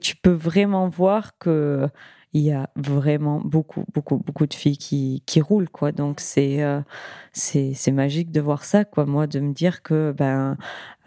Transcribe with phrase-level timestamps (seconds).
[0.00, 1.88] tu peux vraiment voir que
[2.34, 5.92] il y a vraiment beaucoup, beaucoup, beaucoup de filles qui, qui roulent, quoi.
[5.92, 6.80] Donc, c'est, euh,
[7.32, 9.06] c'est, magique de voir ça, quoi.
[9.06, 10.58] Moi, de me dire que, ben,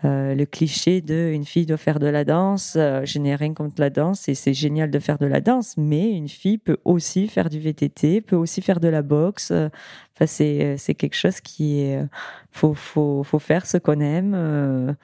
[0.03, 3.53] euh, le cliché de une fille doit faire de la danse, euh, je n'ai rien
[3.53, 6.79] contre la danse et c'est génial de faire de la danse, mais une fille peut
[6.85, 9.51] aussi faire du VTT, peut aussi faire de la boxe.
[9.51, 12.03] Enfin, c'est, c'est quelque chose qui est,
[12.51, 14.95] faut, faut, faut faire ce qu'on aime,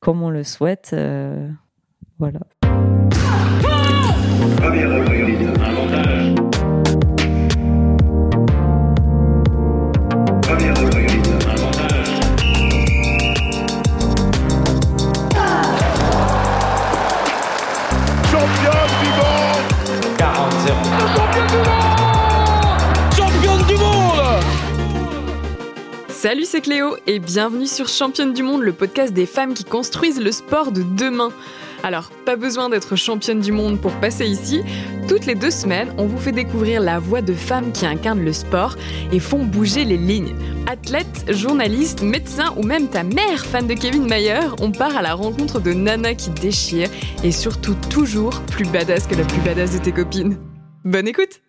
[0.00, 0.94] comme on le souhaite.
[2.18, 2.40] voilà.
[4.56, 4.88] Première
[19.00, 19.64] du monde
[20.18, 22.00] 40 0 Champion du monde
[23.16, 24.42] Championne du monde
[26.08, 30.20] Salut, c'est Cléo et bienvenue sur Championne du monde, le podcast des femmes qui construisent
[30.20, 31.30] le sport de demain.
[31.82, 34.62] Alors, pas besoin d'être championne du monde pour passer ici.
[35.08, 38.32] Toutes les deux semaines, on vous fait découvrir la voix de femmes qui incarnent le
[38.32, 38.76] sport
[39.12, 40.34] et font bouger les lignes.
[40.66, 45.14] Athlètes, journalistes, médecins ou même ta mère fan de Kevin Mayer, on part à la
[45.14, 46.88] rencontre de Nana qui déchire
[47.22, 50.38] et surtout toujours plus badass que la plus badass de tes copines.
[50.84, 51.40] Bonne écoute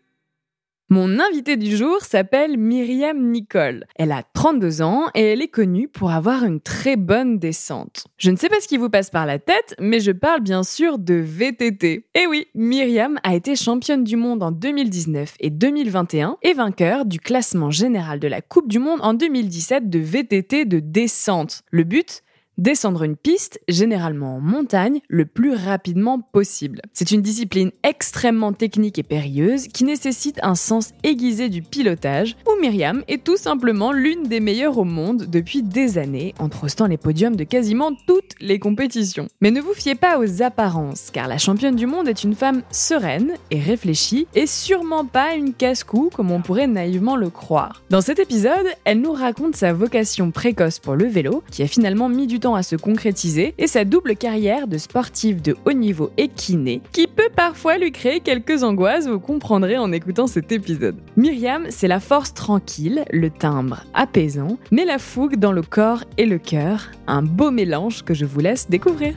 [0.90, 3.86] mon invitée du jour s'appelle Myriam Nicole.
[3.98, 8.06] Elle a 32 ans et elle est connue pour avoir une très bonne descente.
[8.18, 10.64] Je ne sais pas ce qui vous passe par la tête, mais je parle bien
[10.64, 11.92] sûr de VTT.
[11.92, 17.04] Et eh oui, Myriam a été championne du monde en 2019 et 2021 et vainqueur
[17.06, 21.64] du classement général de la Coupe du Monde en 2017 de VTT de descente.
[21.70, 22.24] Le but?
[22.58, 26.82] Descendre une piste, généralement en montagne, le plus rapidement possible.
[26.94, 32.60] C'est une discipline extrêmement technique et périlleuse qui nécessite un sens aiguisé du pilotage, où
[32.62, 36.98] Myriam est tout simplement l'une des meilleures au monde depuis des années, en trostant les
[36.98, 39.28] podiums de quasiment toutes les compétitions.
[39.42, 42.64] Mais ne vous fiez pas aux apparences, car la championne du monde est une femme
[42.72, 47.84] sereine et réfléchie, et sûrement pas une casse-cou comme on pourrait naïvement le croire.
[47.90, 52.10] Dans cet épisode, elle nous raconte sa vocation précoce pour le vélo, qui a finalement
[52.10, 56.12] mis du temps à se concrétiser et sa double carrière de sportive de haut niveau
[56.18, 60.96] et kiné qui peut parfois lui créer quelques angoisses, vous comprendrez en écoutant cet épisode.
[61.16, 66.26] Myriam, c'est la force tranquille, le timbre apaisant, mais la fougue dans le corps et
[66.26, 69.16] le cœur, un beau mélange que je vous laisse découvrir.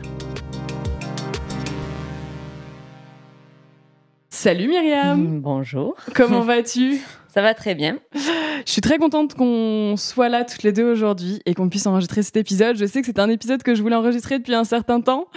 [4.28, 7.00] Salut Myriam Bonjour Comment vas-tu?
[7.32, 7.98] Ça va très bien.
[8.66, 12.22] Je suis très contente qu'on soit là toutes les deux aujourd'hui et qu'on puisse enregistrer
[12.22, 12.76] cet épisode.
[12.76, 15.28] Je sais que c'est un épisode que je voulais enregistrer depuis un certain temps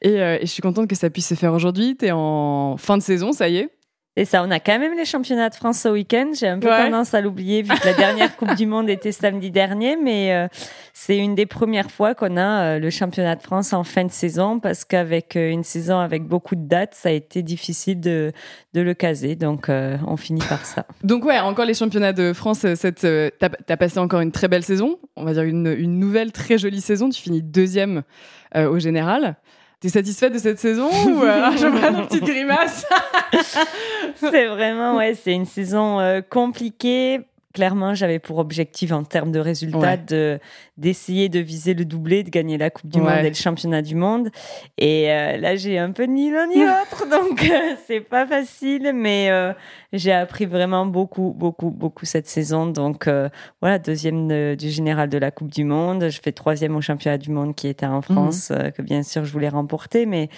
[0.00, 1.96] et, euh, je suis contente que ça puisse se faire aujourd'hui.
[1.98, 3.70] Tu es en fin de saison, ça y est.
[4.16, 6.30] Et ça, on a quand même les championnats de France ce week-end.
[6.38, 9.50] J'ai un peu tendance à l'oublier vu que la dernière Coupe du Monde était samedi
[9.50, 10.46] dernier, mais euh,
[10.92, 14.12] c'est une des premières fois qu'on a euh, le championnat de France en fin de
[14.12, 18.30] saison parce qu'avec euh, une saison avec beaucoup de dates, ça a été difficile de,
[18.72, 19.34] de le caser.
[19.34, 20.86] Donc, on finit par ça.
[21.02, 22.60] Donc ouais, encore les championnats de France.
[22.74, 24.98] Cette, t'as, as passé encore une très belle saison.
[25.16, 27.08] On va dire une, une nouvelle très jolie saison.
[27.08, 28.02] Tu finis deuxième
[28.54, 29.36] au général.
[29.84, 32.86] T'es satisfaite de cette saison ou euh, je vois une petite grimace?
[34.18, 37.20] C'est vraiment ouais, c'est une saison euh, compliquée
[37.54, 40.40] clairement, j'avais pour objectif en termes de résultats de
[40.76, 43.94] d'essayer de viser le doublé, de gagner la Coupe du Monde et le Championnat du
[43.94, 44.28] Monde.
[44.76, 48.92] Et euh, là, j'ai un peu ni l'un ni l'autre, donc euh, c'est pas facile,
[48.92, 49.52] mais euh,
[49.92, 52.66] j'ai appris vraiment beaucoup, beaucoup, beaucoup cette saison.
[52.66, 53.08] Donc
[53.62, 56.08] voilà, deuxième du général de la Coupe du Monde.
[56.10, 58.02] Je fais troisième au Championnat du Monde qui était en mhm.
[58.02, 60.28] France, que bien sûr je voulais remporter, mais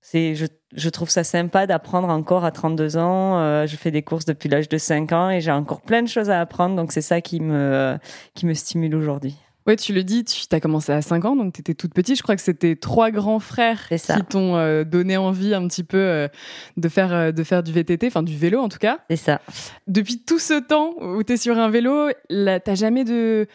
[0.00, 3.38] c'est je, je, trouve ça sympa d'apprendre encore à 32 ans.
[3.38, 6.08] Euh, je fais des courses depuis l'âge de 5 ans et j'ai encore plein de
[6.08, 6.76] choses à apprendre.
[6.76, 7.98] Donc c'est ça qui me,
[8.34, 9.36] qui me stimule aujourd'hui.
[9.66, 12.16] Ouais, tu le dis, tu as commencé à 5 ans, donc tu étais toute petite.
[12.16, 15.98] Je crois que c'était trois grands frères qui t'ont euh, donné envie un petit peu
[15.98, 16.28] euh,
[16.76, 19.00] de, faire, de faire du VTT, enfin du vélo en tout cas.
[19.10, 19.40] C'est ça.
[19.86, 23.46] Depuis tout ce temps où tu es sur un vélo, t'as jamais de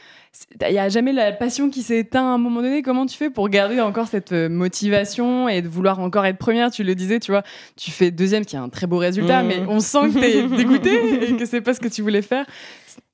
[0.68, 2.82] il n'y a jamais la passion qui s'est éteinte à un moment donné.
[2.82, 6.72] Comment tu fais pour garder encore cette euh, motivation et de vouloir encore être première?
[6.72, 7.44] Tu le disais, tu vois,
[7.76, 9.48] tu fais deuxième, qui est un très beau résultat, mmh.
[9.48, 12.22] mais on sent que tu es dégoûté et que c'est pas ce que tu voulais
[12.22, 12.46] faire.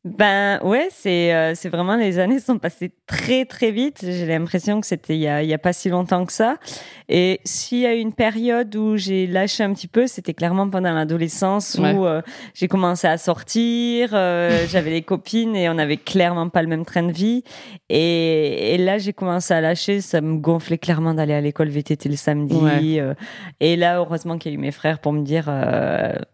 [0.03, 3.99] Ben ouais, c'est euh, c'est vraiment les années sont passées très très vite.
[4.01, 6.57] J'ai l'impression que c'était il y a il y a pas si longtemps que ça.
[7.07, 10.91] Et s'il y a une période où j'ai lâché un petit peu, c'était clairement pendant
[10.93, 12.21] l'adolescence où euh,
[12.55, 16.85] j'ai commencé à sortir, euh, j'avais les copines et on avait clairement pas le même
[16.85, 17.43] train de vie.
[17.89, 19.99] Et, là, j'ai commencé à lâcher.
[19.99, 22.99] Ça me gonflait clairement d'aller à l'école VTT le samedi.
[23.59, 25.51] Et là, heureusement qu'il y a eu mes frères pour me dire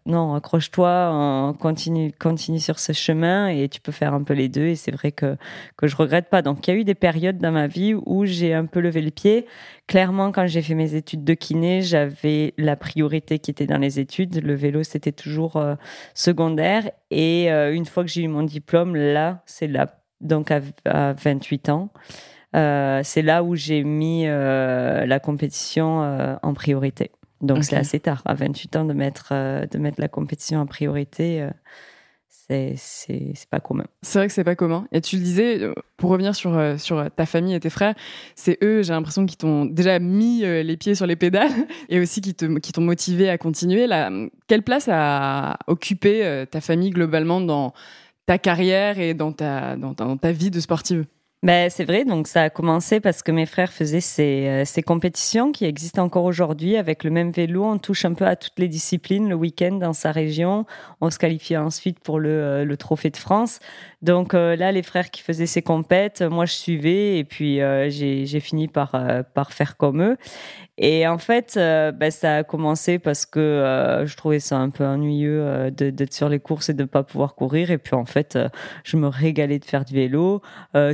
[0.06, 4.66] non, accroche-toi, continue, continue sur ce chemin et tu peux faire un peu les deux.
[4.66, 5.36] Et c'est vrai que,
[5.76, 6.42] que je regrette pas.
[6.42, 9.00] Donc, il y a eu des périodes dans ma vie où j'ai un peu levé
[9.00, 9.46] le pied.
[9.88, 13.98] Clairement, quand j'ai fait mes études de kiné, j'avais la priorité qui était dans les
[13.98, 14.44] études.
[14.44, 15.76] Le vélo, c'était toujours euh,
[16.12, 16.90] secondaire.
[17.10, 20.60] Et euh, une fois que j'ai eu mon diplôme, là, c'est là, donc à,
[21.14, 21.90] 28 ans,
[22.54, 27.10] euh, c'est là où j'ai mis la compétition en priorité.
[27.40, 31.48] Donc c'est assez tard, à 28 ans, de mettre, de mettre la compétition en priorité
[32.76, 33.84] c'est pas commun.
[34.02, 34.86] C'est vrai que c'est pas commun.
[34.92, 37.94] Et tu le disais, euh, pour revenir sur, euh, sur ta famille et tes frères,
[38.34, 41.50] c'est eux, j'ai l'impression, qui t'ont déjà mis euh, les pieds sur les pédales
[41.88, 43.86] et aussi qui t'ont qui motivé à continuer.
[43.86, 44.10] Là,
[44.46, 47.74] quelle place a occupé ta famille globalement dans
[48.26, 51.04] ta carrière et dans ta, dans ta vie de sportive?
[51.44, 54.82] Ben, c'est vrai, donc ça a commencé parce que mes frères faisaient ces, euh, ces
[54.82, 57.64] compétitions qui existent encore aujourd'hui avec le même vélo.
[57.64, 60.66] On touche un peu à toutes les disciplines le week-end dans sa région.
[61.00, 63.60] On se qualifie ensuite pour le, euh, le Trophée de France.
[64.02, 68.40] Donc euh, là, les frères qui faisaient ces compètes, moi je suivais et puis j'ai
[68.40, 69.00] fini par,
[69.32, 70.16] par faire comme eux.
[70.78, 75.70] Et en fait, ben, ça a commencé parce que je trouvais ça un peu ennuyeux
[75.70, 77.70] d'être sur les courses et de ne pas pouvoir courir.
[77.70, 78.38] Et puis en fait,
[78.84, 80.42] je me régalais de faire du vélo.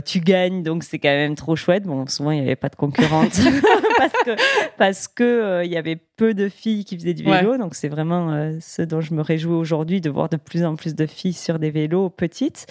[0.05, 0.21] tu
[0.63, 1.85] donc c'est quand même trop chouette.
[1.85, 3.39] Bon, souvent il n'y avait pas de concurrente
[3.99, 4.31] parce que
[4.77, 7.89] parce que euh, il y avait peu de filles qui faisaient du vélo, donc c'est
[7.89, 11.07] vraiment euh, ce dont je me réjouis aujourd'hui de voir de plus en plus de
[11.07, 12.67] filles sur des vélos petites.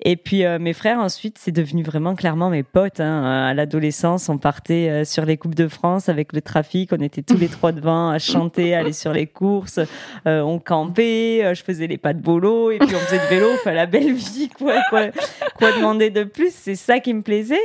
[0.00, 3.00] Et puis euh, mes frères ensuite, c'est devenu vraiment clairement mes potes.
[3.00, 3.48] Hein.
[3.48, 6.40] À l'adolescence, on partait sur les coupes de France avec le
[6.92, 9.80] on était tous les trois devant à chanter, aller sur les courses,
[10.24, 13.72] on campait, je faisais les pas de bolo et puis on faisait du vélo, enfin
[13.72, 15.08] la belle vie quoi, quoi,
[15.56, 17.58] quoi demander de plus, c'est ça qui me plaisait.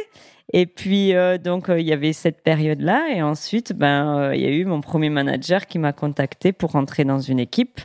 [0.52, 3.10] Et puis, euh, donc, euh, il y avait cette période-là.
[3.14, 6.72] Et ensuite, ben, euh, il y a eu mon premier manager qui m'a contacté pour
[6.72, 7.82] rentrer dans une équipe.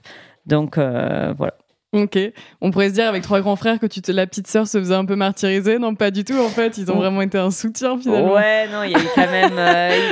[0.47, 1.55] Donc, voilà.
[1.95, 2.19] Ok.
[2.61, 4.11] On pourrait se dire avec trois grands frères que tu te...
[4.11, 5.79] la petite sœur se faisait un peu martyriser.
[5.79, 6.37] Non, pas du tout.
[6.37, 8.35] En fait, ils ont vraiment été un soutien finalement.
[8.35, 9.61] Ouais, non, il y avait quand même.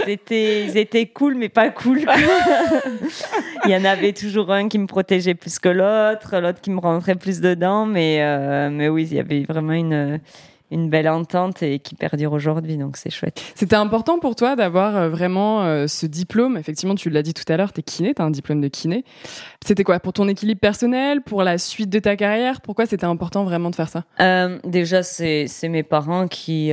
[0.06, 2.00] ils, étaient, ils étaient cool, mais pas cool.
[3.64, 6.80] il y en avait toujours un qui me protégeait plus que l'autre, l'autre qui me
[6.80, 7.84] rentrait plus dedans.
[7.84, 10.20] Mais, mais oui, il y avait vraiment une
[10.72, 12.76] une belle entente et qui perdure aujourd'hui.
[12.76, 13.42] Donc c'est chouette.
[13.54, 16.56] C'était important pour toi d'avoir euh, vraiment euh, ce diplôme.
[16.56, 18.68] Effectivement, tu l'as dit tout à l'heure, tu es kiné, tu as un diplôme de
[18.68, 19.04] kiné.
[19.64, 22.60] C'était quoi Pour ton équilibre personnel, pour la suite de ta carrière?
[22.60, 24.04] Pourquoi c'était important vraiment de faire ça?
[24.20, 26.72] Euh, Déjà, c'est mes parents qui,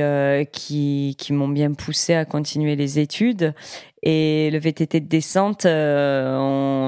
[0.52, 3.54] qui, qui m'ont bien poussé à continuer les études.
[4.02, 6.38] Et le VTT de descente, euh,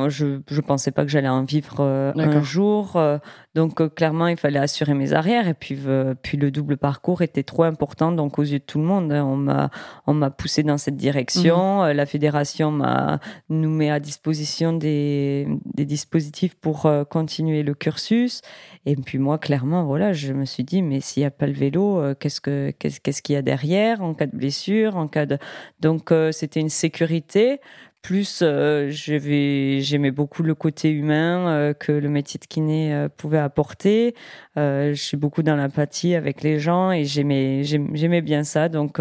[0.08, 2.96] je je pensais pas que j'allais en vivre euh, un jour.
[2.96, 3.18] Euh,
[3.54, 5.48] donc clairement, il fallait assurer mes arrières.
[5.48, 5.78] Et puis
[6.22, 8.12] puis le double parcours était trop important.
[8.12, 9.70] Donc aux yeux de tout le monde, hein, on m'a
[10.06, 11.82] on m'a poussé dans cette direction.
[11.82, 11.92] Mhm.
[11.92, 18.42] La fédération m'a nous met à disposition des des dispositifs pour continuer le cursus.
[18.84, 21.52] Et puis moi, clairement, voilà, je me suis dit, mais s'il n'y a pas le
[21.52, 25.26] vélo, qu'est-ce que qu'est-ce qu'est-ce qu'il y a derrière en cas de blessure, en cas
[25.26, 25.38] de
[25.80, 27.60] donc c'était une sécurité
[28.02, 33.38] plus, euh, j'aimais beaucoup le côté humain euh, que le métier de kiné euh, pouvait
[33.38, 34.14] apporter.
[34.56, 38.68] je suis beaucoup dans l'empathie avec les gens et j'aimais, bien ça.
[38.68, 39.00] Donc,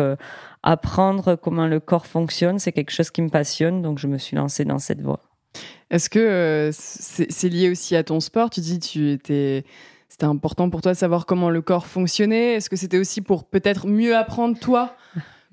[0.64, 3.82] apprendre comment le corps fonctionne, c'est quelque chose qui me passionne.
[3.82, 5.20] Donc, je me suis lancée dans cette voie.
[5.90, 8.50] Est-ce que c'est lié aussi à ton sport?
[8.50, 9.20] Tu dis tu
[10.12, 12.56] c'était important pour toi de savoir comment le corps fonctionnait.
[12.56, 14.96] Est-ce que c'était aussi pour peut-être mieux apprendre toi?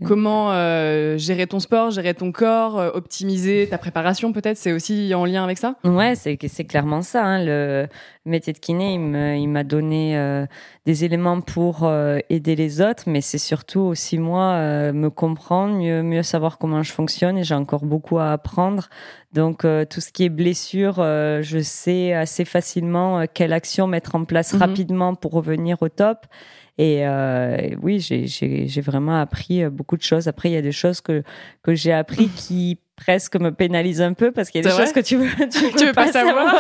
[0.05, 5.13] Comment euh, gérer ton sport, gérer ton corps, euh, optimiser ta préparation peut-être, c'est aussi
[5.13, 5.75] en lien avec ça?
[5.83, 7.25] Ouais, c'est c'est clairement ça.
[7.25, 7.45] Hein.
[7.45, 7.89] Le
[8.25, 10.47] métier de kiné, il m'a donné euh,
[10.87, 11.91] des éléments pour
[12.31, 16.93] aider les autres, mais c'est surtout aussi moi me comprendre, mieux mieux savoir comment je
[16.93, 18.89] fonctionne et j'ai encore beaucoup à apprendre.
[19.33, 24.53] Donc tout ce qui est blessure, je sais assez facilement quelle action mettre en place
[24.53, 24.61] mhm.
[24.61, 26.27] rapidement pour revenir au top.
[26.79, 30.29] Et euh, oui, j'ai vraiment appris euh, beaucoup de choses.
[30.29, 31.25] Après, il y a des choses que,
[31.63, 34.93] que j'ai appris qui presque me pénalisent un peu parce qu'il y a des choses
[34.93, 36.55] que tu veux, tu veux, pas, savoir.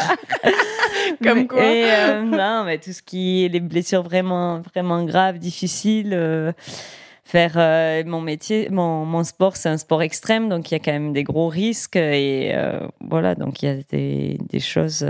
[1.23, 1.65] Comme quoi.
[1.65, 6.13] Et euh, non, mais tout ce qui est les blessures vraiment, vraiment graves, difficiles.
[6.13, 6.53] Euh,
[7.29, 10.79] faire euh, mon métier, mon, mon sport, c'est un sport extrême, donc il y a
[10.79, 15.07] quand même des gros risques et euh, voilà, donc il y a des, des choses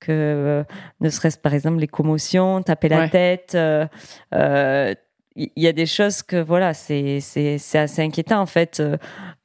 [0.00, 0.64] que euh,
[1.00, 3.54] ne serait-ce par exemple les commotions, taper la tête.
[3.54, 3.86] Euh,
[4.34, 4.94] euh,
[5.34, 8.82] il y a des choses que voilà, c'est c'est assez inquiétant en fait.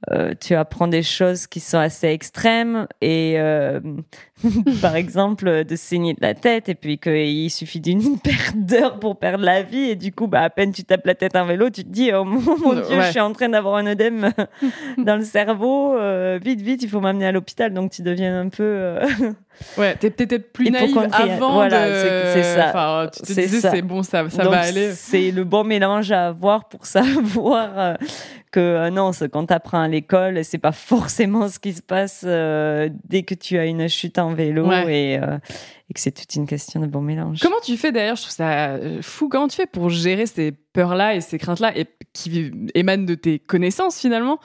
[0.09, 3.79] Euh, tu apprends des choses qui sont assez extrêmes et euh,
[4.81, 9.19] par exemple de saigner de la tête et puis qu'il suffit d'une perte d'heures pour
[9.19, 11.69] perdre la vie et du coup bah à peine tu tapes la tête en vélo
[11.69, 14.31] tu te dis oh mon dieu je suis en train d'avoir un œdème
[14.97, 15.95] dans le cerveau.
[15.95, 17.71] Euh, vite vite il faut m'amener à l'hôpital.
[17.71, 18.97] Donc tu deviens un peu
[19.77, 22.69] ouais t'es peut-être plus naïve avant voilà c'est ça.
[22.69, 24.93] enfin, tu te disais c'est bon ça ça va aller.
[24.93, 27.97] c'est le bon mélange à avoir pour savoir
[28.51, 32.89] que non, ce qu'on t'apprend à l'école, c'est pas forcément ce qui se passe euh,
[33.07, 35.37] dès que tu as une chute en vélo et, euh,
[35.89, 37.39] et, que c'est toute une question de bon mélange.
[37.41, 38.15] Comment tu fais d'ailleurs?
[38.15, 39.29] Je trouve ça fou.
[39.29, 43.39] Comment tu fais pour gérer ces peurs-là et ces craintes-là et qui émanent de tes
[43.39, 44.39] connaissances finalement?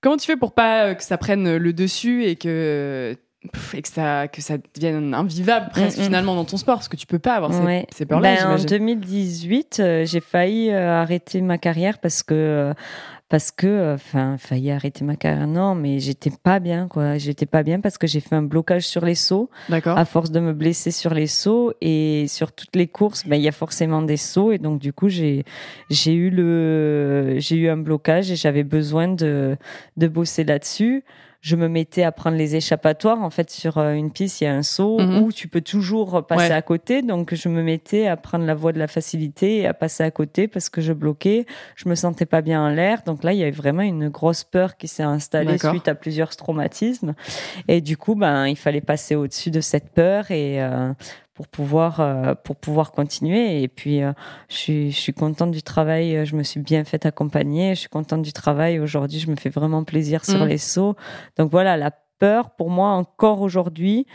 [0.00, 3.16] Comment tu fais pour pas que ça prenne le dessus et que
[3.72, 6.04] et que ça que ça devienne invivable presque mm, mm.
[6.04, 6.76] finalement dans ton sport?
[6.76, 8.36] Parce que tu peux pas avoir ces, peurs-là.
[8.36, 12.74] Ben, en 2018, j'ai failli arrêter ma carrière parce que
[13.30, 15.46] parce que euh, enfin failli arrêter ma carrière.
[15.46, 17.16] Non mais j'étais pas bien quoi.
[17.16, 19.48] J'étais pas bien parce que j'ai fait un blocage sur les sauts.
[19.70, 19.96] D'accord.
[19.96, 23.42] À force de me blesser sur les sauts et sur toutes les courses ben il
[23.42, 24.50] y a forcément des sauts.
[24.50, 25.44] Et donc du coup j'ai
[25.88, 29.56] j'ai eu le j'ai eu un blocage et j'avais besoin de
[29.96, 31.04] de bosser là-dessus
[31.40, 33.22] je me mettais à prendre les échappatoires.
[33.22, 35.22] En fait, sur euh, une piste, il y a un saut mhm.
[35.22, 37.02] où tu peux toujours passer à côté.
[37.02, 40.10] Donc, je me mettais à prendre la voie de la facilité et à passer à
[40.10, 41.46] côté parce que je bloquais.
[41.76, 43.02] Je me sentais pas bien en l'air.
[43.06, 46.34] Donc là, il y avait vraiment une grosse peur qui s'est installée suite à plusieurs
[46.36, 47.14] traumatismes.
[47.68, 50.92] Et du coup, ben, il fallait passer au-dessus de cette peur et euh,
[51.40, 53.62] pour pouvoir euh, pour pouvoir continuer.
[53.62, 54.12] Et puis euh,
[54.50, 57.74] je suis je suis contente du travail je me suis bien fait accompagner.
[57.74, 58.78] Je suis contente du travail.
[58.78, 60.48] Aujourd'hui je me fais vraiment plaisir sur mmh.
[60.48, 60.96] les sauts.
[61.38, 64.06] Donc voilà la peur pour moi encore aujourd'hui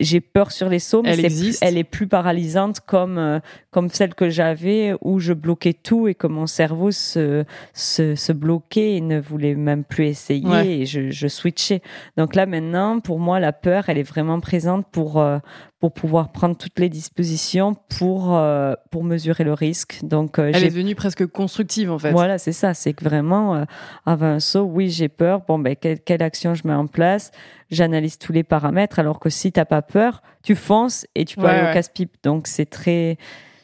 [0.00, 3.88] j'ai peur sur les sauts, mais elle, est elle est plus paralysante comme euh, comme
[3.88, 8.94] celle que j'avais où je bloquais tout et que mon cerveau se se, se bloquait
[8.94, 11.82] et ne voulait même plus essayer et je, je switchais.
[12.16, 15.38] Donc là maintenant, pour moi, la peur, elle est vraiment présente pour euh,
[15.80, 20.00] pour pouvoir prendre toutes les dispositions pour euh, pour mesurer le risque.
[20.02, 22.10] Donc elle est devenue presque constructive en fait.
[22.10, 22.74] Voilà, c'est ça.
[22.74, 23.64] C'est que vraiment
[24.04, 25.42] avant un saut, oui, j'ai peur.
[25.46, 27.30] Bon, ben quelle, quelle action je mets en place?
[27.70, 31.46] J'analyse tous les paramètres, alors que si t'as pas peur, tu fonces et tu peux
[31.46, 32.16] aller au casse-pipe.
[32.22, 33.18] Donc c'est très,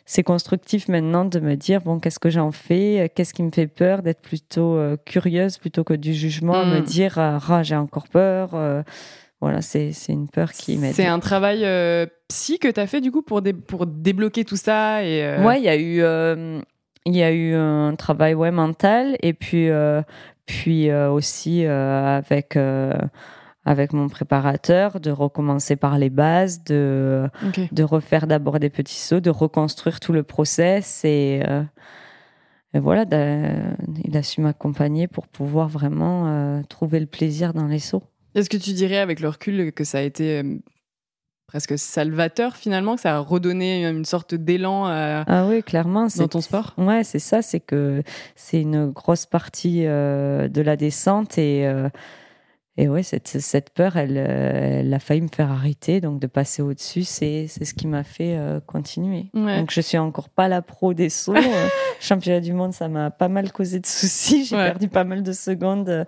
[0.07, 3.67] c'est constructif maintenant de me dire bon qu'est-ce que j'en fais, qu'est-ce qui me fait
[3.67, 6.85] peur, d'être plutôt euh, curieuse plutôt que du jugement, me hmm.
[6.85, 8.51] dire ah j'ai encore peur.
[8.55, 8.83] Euh,
[9.45, 10.95] voilà, c'est une peur qui m'aide.
[10.95, 14.57] C'est un travail euh, psy que tu as fait du coup pour, pour débloquer tout
[14.57, 16.03] ça et Ouais, il y a eu
[17.07, 19.69] il y a eu un travail ouais mental et puis
[20.47, 22.57] puis aussi avec
[23.65, 27.29] avec mon préparateur, de recommencer par les bases, de,
[27.73, 31.63] de refaire d'abord des petits sauts, de reconstruire tout le process et, euh,
[32.75, 33.05] voilà,
[34.05, 38.03] il a su m'accompagner pour pouvoir vraiment euh, trouver le plaisir dans les sauts.
[38.35, 40.57] Est-ce que tu dirais avec le recul que ça a été euh,
[41.47, 46.41] presque salvateur finalement, que ça a redonné une sorte d'élan ah oui, clairement, dans ton
[46.41, 46.75] sport?
[46.77, 48.03] Ouais, c'est ça, c'est que
[48.35, 51.71] c'est une grosse partie de la descente et
[52.77, 56.01] et ouais, cette, cette peur, elle, euh, elle, a failli me faire arrêter.
[56.01, 59.31] Donc, de passer au-dessus, c'est, c'est ce qui m'a fait euh, continuer.
[59.33, 61.35] Donc, je suis encore pas la pro des sauts.
[61.55, 61.69] Euh,
[62.01, 64.45] championnat du monde, ça m'a pas mal causé de soucis.
[64.45, 66.05] J'ai perdu pas mal de secondes.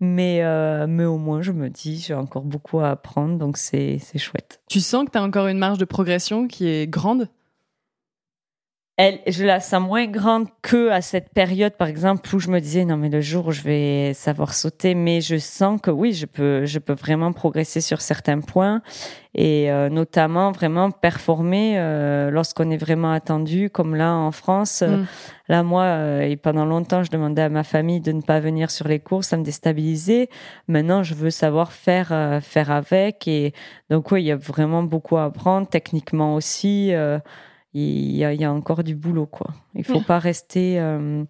[0.00, 0.42] Mais,
[0.86, 3.36] mais au moins, je me dis, j'ai encore beaucoup à apprendre.
[3.36, 4.60] Donc, c'est, c'est chouette.
[4.68, 7.28] Tu sens que tu as encore une marge de progression qui est grande?
[8.98, 12.60] Elle, je la sens moins grande que à cette période, par exemple, où je me
[12.60, 16.14] disais non mais le jour où je vais savoir sauter, mais je sens que oui,
[16.14, 18.80] je peux, je peux vraiment progresser sur certains points
[19.34, 24.80] et euh, notamment vraiment performer euh, lorsqu'on est vraiment attendu, comme là en France.
[24.80, 25.06] Euh, mm.
[25.48, 28.88] Là, moi, et pendant longtemps, je demandais à ma famille de ne pas venir sur
[28.88, 30.28] les courses, ça me déstabilisait.
[30.68, 33.52] Maintenant, je veux savoir faire, faire avec, et
[33.88, 36.92] donc oui, il y a vraiment beaucoup à apprendre techniquement aussi
[37.76, 39.48] il y, a, y, a, encore du boulot, quoi.
[39.74, 40.78] Il faut pas rester.
[40.80, 41.24] Euh,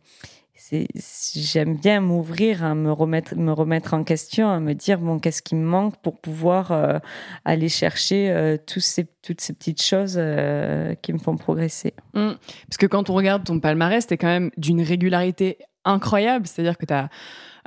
[1.35, 5.43] J'aime bien m'ouvrir, à me remettre, me remettre en question, à me dire bon, qu'est-ce
[5.43, 6.99] qui me manque pour pouvoir euh,
[7.45, 11.95] aller chercher euh, tous ces, toutes ces petites choses euh, qui me font progresser.
[12.15, 12.33] Mmh.
[12.69, 16.47] Parce que quand on regarde ton palmarès, t'es quand même d'une régularité incroyable.
[16.47, 17.11] C'est-à-dire que tu as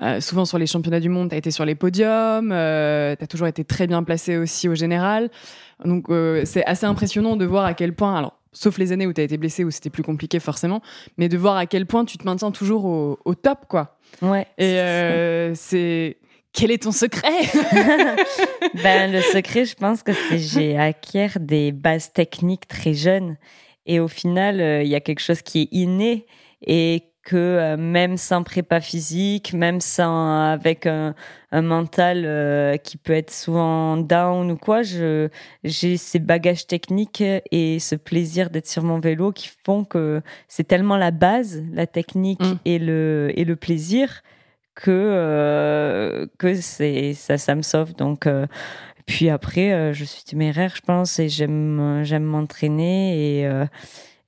[0.02, 3.24] euh, souvent sur les championnats du monde, tu as été sur les podiums, euh, tu
[3.24, 5.30] as toujours été très bien placé aussi au général.
[5.84, 9.14] Donc euh, c'est assez impressionnant de voir à quel point, alors sauf les années où
[9.14, 10.82] tu as été blessé, où c'était plus compliqué forcément,
[11.18, 13.98] mais de voir à quel point tu te maintiens toujours au, au top, quoi.
[14.22, 14.48] Ouais.
[14.58, 16.18] Et euh, c'est...
[16.52, 17.30] Quel est ton secret?
[18.84, 23.38] Ben le secret, je pense que c'est j'ai acquis des bases techniques très jeunes
[23.90, 26.28] et au final, euh, il y a quelque chose qui est inné
[26.66, 31.14] et que euh, même sans prépa physique, même sans avec un,
[31.52, 35.30] mental euh, qui peut être souvent down ou quoi, je
[35.64, 40.68] j'ai ces bagages techniques et ce plaisir d'être sur mon vélo qui font que c'est
[40.68, 42.60] tellement la base, la technique mm.
[42.66, 44.22] et le et le plaisir
[44.76, 48.28] que euh, que c'est ça ça me sauve donc
[49.06, 53.50] puis après je suis téméraire je pense et j'aime j'aime m'entraîner et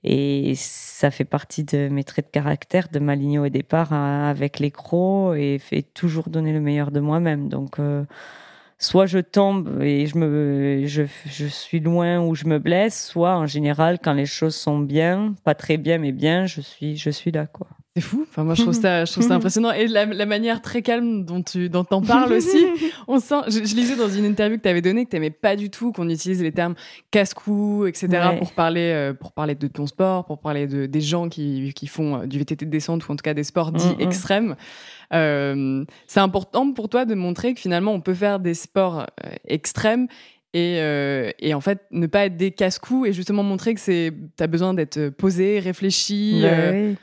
[0.03, 4.29] et ça fait partie de mes traits de caractère, de ma ligne au départ hein,
[4.29, 7.49] avec les crocs et fait toujours donner le meilleur de moi-même.
[7.49, 8.03] Donc, euh,
[8.79, 13.37] soit je tombe et je me, je, je, suis loin ou je me blesse, soit
[13.37, 17.09] en général, quand les choses sont bien, pas très bien, mais bien, je suis, je
[17.11, 17.67] suis là, quoi.
[17.95, 18.25] C'est fou.
[18.29, 19.71] Enfin, moi, je trouve ça, je trouve ça impressionnant.
[19.73, 22.65] Et la, la, manière très calme dont tu dont en parles aussi,
[23.09, 23.41] on sent.
[23.47, 25.69] Je, je, lisais dans une interview que tu avais donnée que tu n'aimais pas du
[25.69, 26.75] tout qu'on utilise les termes
[27.11, 28.29] casse-cou, etc.
[28.39, 31.87] pour parler euh, pour parler de ton sport, pour parler de des gens qui, qui
[31.87, 34.01] font euh, du VTT de descente ou en tout cas des sports dits mm, mm.
[34.01, 34.55] extrêmes.
[35.13, 39.29] Euh, c'est important pour toi de montrer que finalement on peut faire des sports euh,
[39.45, 40.07] extrêmes
[40.53, 44.13] et, euh, et, en fait ne pas être des casse-coups et justement montrer que c'est
[44.35, 46.93] t'as besoin d'être posé réfléchi bah euh...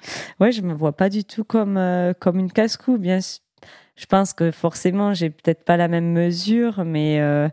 [0.41, 4.35] ouais je me vois pas du tout comme euh, comme une casse-cou bien je pense
[4.35, 7.49] que forcément j'ai peut-être pas la même mesure mais euh,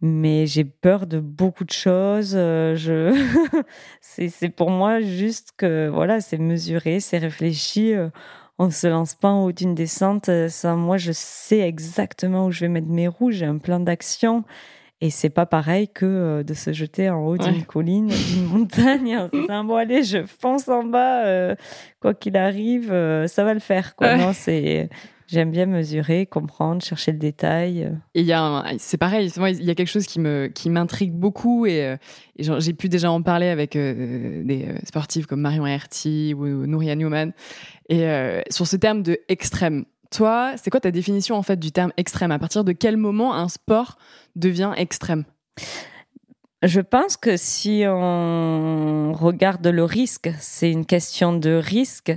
[0.00, 3.12] mais j'ai peur de beaucoup de choses je
[4.00, 7.92] c'est c'est pour moi juste que voilà c'est mesuré c'est réfléchi
[8.60, 12.60] on se lance pas en haut d'une descente ça moi je sais exactement où je
[12.60, 14.44] vais mettre mes roues j'ai un plan d'action
[15.04, 19.18] et c'est pas pareil que euh, de se jeter en haut d'une colline, d'une montagne,
[19.18, 21.54] en se disant bon allez, je fonce en bas, euh,
[22.00, 23.96] quoi qu'il arrive, euh, ça va le faire.
[23.96, 24.16] Quoi.
[24.16, 24.88] Non, c'est
[25.26, 27.90] J'aime bien mesurer, comprendre, chercher le détail.
[28.14, 29.30] Et il y a, c'est pareil.
[29.36, 31.96] il y a quelque chose qui me, qui m'intrigue beaucoup et,
[32.38, 37.32] j'ai pu déjà en parler avec des sportifs comme Marion Herty ou, ou Nouria Newman.
[37.88, 38.06] Et
[38.50, 42.30] sur ce terme de extrême, toi, c'est quoi ta définition en fait du terme extrême?
[42.30, 43.98] À partir de quel moment un sport
[44.36, 45.24] devient extrême?
[46.62, 52.12] Je pense que si on regarde le risque, c'est une question de risque.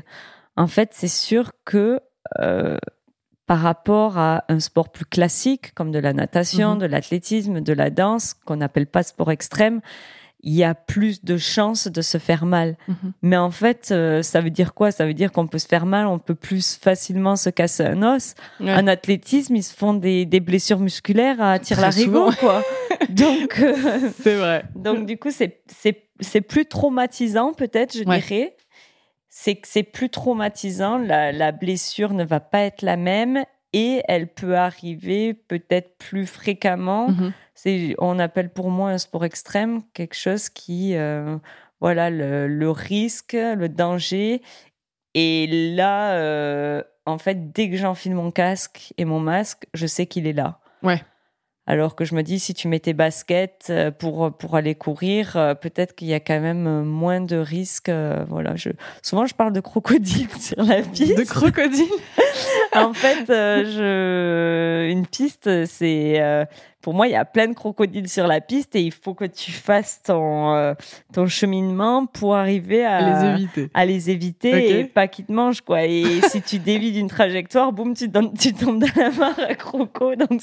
[0.56, 2.00] En fait, c'est sûr que
[2.40, 2.78] euh,
[3.46, 6.80] par rapport à un sport plus classique comme de la natation, mhm.
[6.80, 9.82] de l'athlétisme, de la danse, qu'on n'appelle pas sport extrême,
[10.42, 12.78] il y a plus de chances de se faire mal.
[12.88, 13.14] Mhm.
[13.22, 14.92] Mais en fait, euh, ça veut dire quoi?
[14.92, 18.04] Ça veut dire qu'on peut se faire mal, on peut plus facilement se casser un
[18.04, 18.36] os.
[18.62, 22.64] En athlétisme, ils se font des, des blessures musculaires à tir larigot, quoi.
[23.10, 24.64] donc, euh, c'est vrai.
[24.76, 28.56] Donc, du coup, c'est, c'est, c'est plus traumatisant, peut-être, je dirais.
[29.30, 30.98] C'est que c'est plus traumatisant.
[30.98, 36.26] La, la blessure ne va pas être la même et elle peut arriver peut-être plus
[36.26, 37.10] fréquemment.
[37.10, 41.38] Mhm c'est on appelle pour moi un sport extrême quelque chose qui euh,
[41.82, 44.44] voilà le, risque le danger.
[45.16, 50.06] Et là euh, en fait dès que j'enfile mon casque et mon masque je sais
[50.06, 50.60] qu'il est là.
[50.84, 51.02] Ouais.
[51.66, 55.56] Alors que je me dis si tu mets tes baskets euh, pour pour aller courir
[55.60, 57.92] peut-être qu'il y a quand même moins de risques
[58.30, 58.56] voilà.
[58.56, 58.70] Je
[59.02, 61.18] souvent je parle de crocodile sur la piste.
[61.18, 61.90] de crocodile.
[62.76, 66.22] En fait je une piste c'est
[66.88, 69.26] pour moi, il y a plein de crocodiles sur la piste et il faut que
[69.26, 70.74] tu fasses ton, euh,
[71.12, 75.60] ton cheminement pour arriver à, les éviter, à les éviter et pas qu'ils te mangent,
[75.60, 75.84] quoi.
[75.84, 80.16] Et si tu dévies d'une trajectoire, boum, tu, tu tombes dans la mare à croco.
[80.16, 80.42] Donc,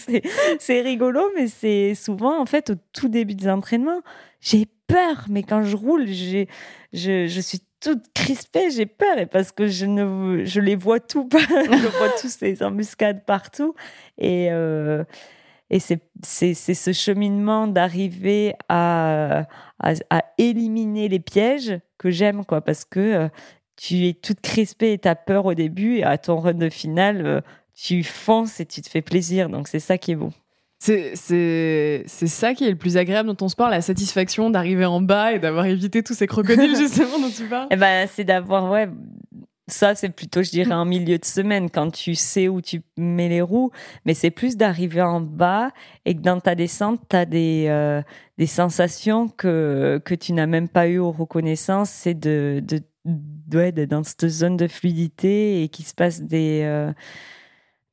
[0.58, 4.02] c'est rigolo, mais c'est souvent, en fait, au tout début des entraînements,
[4.42, 6.44] j'ai peur, mais quand je roule, je,
[6.92, 11.26] je suis toute crispée, j'ai peur, et parce que je, ne, je les vois tous,
[11.32, 13.74] je vois tous ces embuscades partout.
[14.18, 15.04] Et, euh,
[15.70, 19.46] et c'est ce cheminement d'arriver à,
[19.80, 23.28] à, éliminer les pièges que j'aime, quoi, parce que euh,
[23.76, 26.68] tu es toute crispée et tu as peur au début, et à ton run de
[26.68, 27.40] finale, euh,
[27.74, 29.48] tu fonces et tu te fais plaisir.
[29.48, 30.30] Donc c'est ça qui est beau.
[30.78, 35.32] C'est ça qui est le plus agréable dans ton sport, la satisfaction d'arriver en bas
[35.32, 37.68] et d'avoir évité tous ces crocodiles justement dont tu parles.
[37.70, 38.88] Eh ben, c'est d'avoir ouais,
[39.66, 43.30] ça, c'est plutôt, je dirais, en milieu de semaine, quand tu sais où tu mets
[43.30, 43.70] les roues.
[44.04, 45.70] Mais c'est plus d'arriver en bas
[46.04, 48.02] et que dans ta descente, tu as des, euh,
[48.36, 51.90] des sensations que, que tu n'as même pas eu aux reconnaissances.
[51.90, 52.80] C'est de, de,
[53.46, 56.60] d'être dans cette zone de fluidité et qu'il se passe des...
[56.64, 56.92] Euh,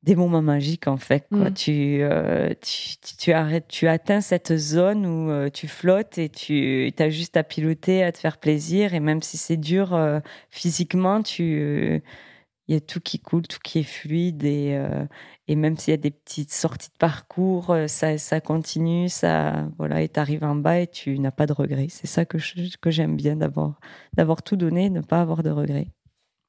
[0.02, 1.26] des moments magiques en fait.
[1.28, 1.50] Quoi.
[1.50, 1.54] Mm.
[1.54, 6.92] Tu, euh, tu, tu, arrêtes, tu atteins cette zone où euh, tu flottes et tu
[6.98, 8.94] as juste à piloter, à te faire plaisir.
[8.94, 12.02] Et même si c'est dur euh, physiquement, tu
[12.68, 14.44] il y a tout qui coule, tout qui est fluide.
[14.44, 14.80] Et,
[15.48, 19.08] et même s'il y a des petites sorties de parcours, ça, ça continue.
[19.08, 21.88] Ça, voilà, et tu arrives en bas et tu n'as pas de regrets.
[21.90, 22.38] C'est ça que,
[22.80, 23.80] que j'aime bien d'avoir,
[24.14, 25.88] d'avoir tout donné, ne pas avoir de regrets.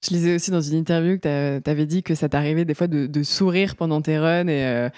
[0.04, 2.88] Je lisais aussi dans une interview que tu avais dit que ça t'arrivait des fois
[2.88, 4.90] de, sourire pendant tes runs et euh,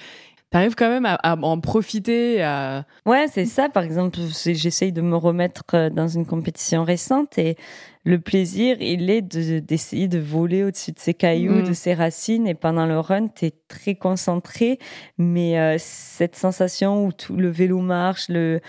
[0.51, 2.41] tu arrives quand même à, en profiter.
[2.41, 2.85] À...
[3.05, 3.69] Ouais, c'est ça.
[3.69, 7.55] Par exemple, j'essaye de me remettre euh, dans une compétition récente et
[8.03, 11.67] le plaisir, il est d'essayer de, voler au-dessus de ces cailloux, mm.
[11.67, 12.47] de ces racines.
[12.47, 14.79] Et pendant le run, tu es très concentré.
[15.17, 18.59] Mais euh, cette sensation où tout le vélo marche, le,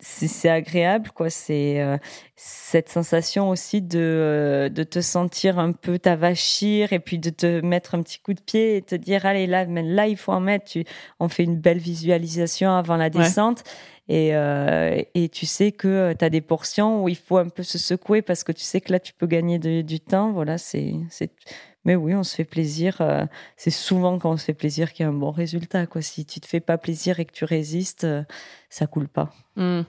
[0.00, 1.30] c'est agréable quoi.
[1.30, 1.98] C'est euh,
[2.36, 7.60] cette sensation aussi de euh, de te sentir un peu t'avachir et puis de te
[7.60, 10.40] mettre un petit coup de pied et te dire allez là là il faut en
[10.40, 10.64] mettre.
[10.66, 10.84] Tu
[11.20, 13.64] on fait une belle visualisation avant la descente
[14.08, 17.62] et euh, et tu sais que tu as des portions où il faut un peu
[17.62, 20.32] se secouer parce que tu sais que là tu peux gagner du temps.
[20.32, 21.30] Voilà c'est c'est
[21.84, 22.96] mais oui, on se fait plaisir.
[23.00, 25.86] Euh, c'est souvent quand on se fait plaisir qu'il y a un bon résultat.
[26.00, 28.22] Si tu te fais pas plaisir et que tu résistes, euh,
[28.70, 29.32] ça coule pas.
[29.56, 29.82] Mmh.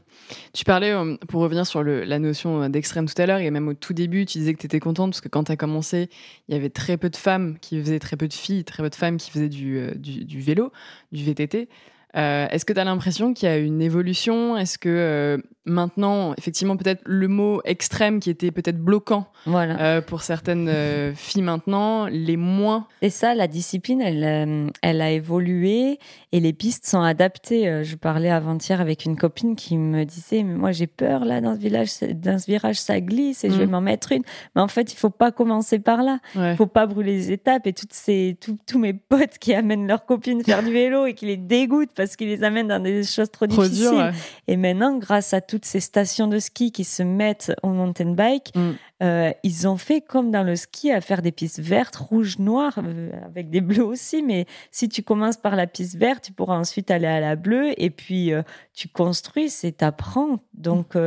[0.53, 3.73] Tu parlais, euh, pour revenir sur la notion d'extrême tout à l'heure, et même au
[3.73, 6.09] tout début, tu disais que tu étais contente parce que quand tu as commencé,
[6.47, 8.89] il y avait très peu de femmes qui faisaient, très peu de filles, très peu
[8.89, 10.71] de femmes qui faisaient du, du vélo,
[11.11, 11.69] du VTT.
[12.13, 14.57] Est-ce que tu as l'impression qu'il y a une évolution?
[14.57, 19.79] Est-ce que maintenant, effectivement, peut-être le mot extrême qui était peut-être bloquant voilà.
[19.79, 22.87] Euh, pour certaines euh, filles maintenant, les moins.
[23.01, 25.99] Et ça, la discipline, elle, euh, elle a évolué
[26.31, 27.83] et les pistes sont adaptées.
[27.83, 31.55] Je parlais avant-hier avec une copine qui me disait, mais moi j'ai peur là dans
[31.55, 33.71] ce village, dans ce virage, ça glisse et je vais mm.
[33.71, 34.23] m'en mettre une.
[34.55, 36.19] Mais en fait, il faut pas commencer par là.
[36.35, 40.05] Il faut pas brûler les étapes et toutes ces, tous mes potes qui amènent leurs
[40.05, 43.31] copines faire du vélo et qui les dégoûtent parce qu'ils les amènent dans des choses
[43.31, 44.11] trop, difficiles.
[44.47, 48.11] Et maintenant, grâce à tout toutes ces stations de ski qui se mettent au mountain
[48.11, 48.71] bike, mm.
[49.03, 52.77] euh, ils ont fait comme dans le ski à faire des pistes vertes, rouges, noires,
[52.83, 54.21] euh, avec des bleus aussi.
[54.21, 57.71] Mais si tu commences par la piste verte, tu pourras ensuite aller à la bleue
[57.81, 58.41] et puis euh,
[58.75, 60.39] tu construis, c'est t'apprends.
[60.53, 60.97] Donc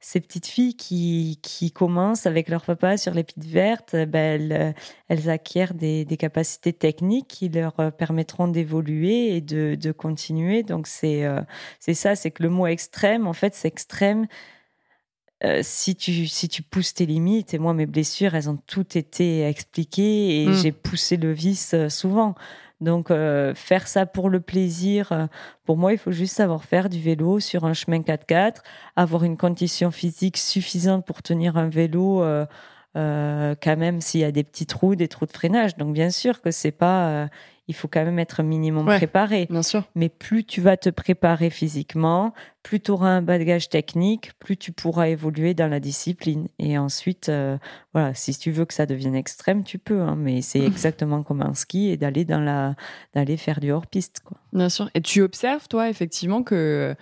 [0.00, 4.74] ces petites filles qui, qui commencent avec leur papa sur les pistes vertes, ben,
[5.08, 10.62] elles, acquièrent des, des, capacités techniques qui leur permettront d'évoluer et de, de continuer.
[10.62, 11.26] Donc c'est
[11.80, 14.26] c'est ça, c'est que le mot extrême, en fait, c'est extrême
[15.44, 18.96] euh, si tu si tu pousses tes limites et moi mes blessures elles ont toutes
[18.96, 20.54] été expliquées et mm.
[20.54, 22.34] j'ai poussé le vice euh, souvent
[22.80, 25.28] donc euh, faire ça pour le plaisir
[25.64, 28.56] pour moi il faut juste savoir faire du vélo sur un chemin 4x4
[28.96, 32.22] avoir une condition physique suffisante pour tenir un vélo
[32.96, 36.40] quand même s'il y a des petits trous des trous de freinage donc bien sûr
[36.40, 37.28] que c'est pas
[37.68, 39.46] il faut quand même être minimum préparé.
[39.50, 39.84] Bien sûr.
[39.94, 42.32] Mais plus tu vas te préparer physiquement,
[42.62, 46.48] plus tu auras un bagage technique, plus tu pourras évoluer dans la discipline.
[46.58, 47.58] Et ensuite, euh,
[47.92, 50.00] voilà, si tu veux que ça devienne extrême, tu peux.
[50.00, 52.76] Hein, mais c'est exactement comme un ski et d'aller dans la,
[53.14, 54.38] d'aller faire du hors piste, quoi.
[54.52, 54.88] Bien sûr.
[54.94, 56.94] Et tu observes, toi, effectivement, que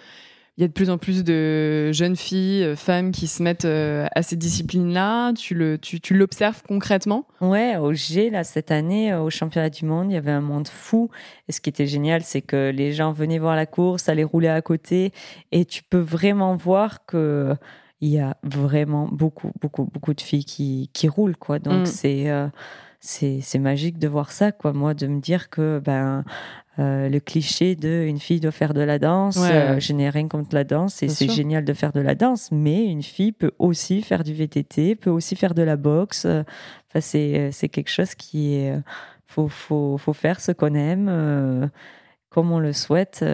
[0.57, 3.65] il y a de plus en plus de jeunes filles, euh, femmes qui se mettent
[3.65, 5.33] euh, à ces disciplines-là.
[5.33, 7.27] Tu le, tu, tu l'observes concrètement?
[7.41, 10.41] Ouais, au G là cette année, euh, au championnat du monde, il y avait un
[10.41, 11.11] monde fou.
[11.49, 14.49] Et ce qui était génial, c'est que les gens venaient voir la course, allaient rouler
[14.49, 15.13] à côté,
[15.51, 17.55] et tu peux vraiment voir que
[18.01, 21.59] il y a vraiment beaucoup, beaucoup, beaucoup de filles qui, qui roulent quoi.
[21.59, 21.87] Donc mm.
[21.87, 22.31] c'est
[23.05, 26.25] c'est magique de voir ça quoi moi de me dire que ben
[26.79, 29.39] euh, le cliché de une fille doit faire de la danse.
[29.39, 32.51] Euh, je n'ai rien contre la danse et c'est génial de faire de la danse,
[32.51, 36.25] mais une fille peut aussi faire du VTT, peut aussi faire de la boxe.
[36.25, 38.75] Enfin, c'est c'est quelque chose qui est
[39.27, 41.69] faut faut faut faire ce qu'on aime euh,
[42.31, 43.25] comme on le souhaite.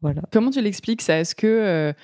[0.00, 0.22] voilà.
[0.32, 1.20] Comment tu l'expliques ça?
[1.20, 1.94] Est-ce que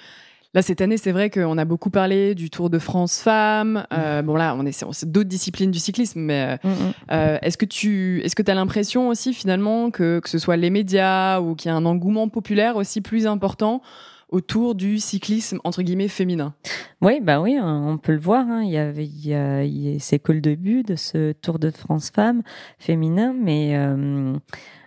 [0.55, 3.87] Là, cette année, c'est vrai qu'on a beaucoup parlé du Tour de France femmes.
[3.93, 6.93] Euh, bon, là, on est, c'est d'autres disciplines du cyclisme, mais euh, mm, mm.
[7.13, 10.71] euh, est-ce que tu est-ce que as l'impression aussi, finalement, que, que ce soit les
[10.71, 13.83] médias ou qu'il y a un engouement populaire aussi plus important
[14.31, 16.55] autour du cyclisme, entre guillemets, féminin?
[17.03, 18.47] Oui, bah oui, on peut le voir.
[18.49, 18.63] Hein.
[18.63, 22.43] Il y avait, il c'est que le début de ce Tour de France femmes
[22.79, 23.77] féminin, mais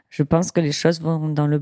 [0.10, 1.62] je pense que les choses vont dans le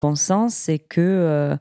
[0.00, 1.56] bon sens, c'est que euh,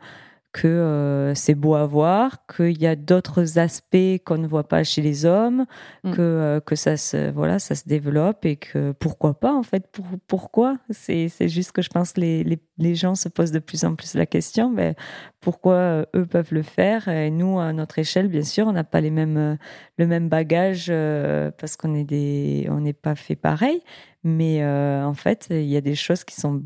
[0.52, 4.84] que euh, c'est beau à voir, qu'il y a d'autres aspects qu'on ne voit pas
[4.84, 5.66] chez les hommes,
[6.04, 6.12] Mm.
[6.12, 9.88] que euh, que ça se voilà ça se développe et que pourquoi pas en fait
[9.92, 10.78] pour, pourquoi?
[10.90, 13.96] C'est c'est juste que je pense les, les les gens se posent de plus en
[13.96, 14.96] plus la question ben
[15.42, 17.08] pourquoi euh, eux peuvent le faire?
[17.08, 19.56] Et nous à notre échelle bien sûr on n'a pas les mêmes euh,
[19.98, 23.82] le même bagage euh, parce qu'on est des on n'est pas fait pareil.
[24.24, 26.62] Mais euh, en fait il y a des choses qui sont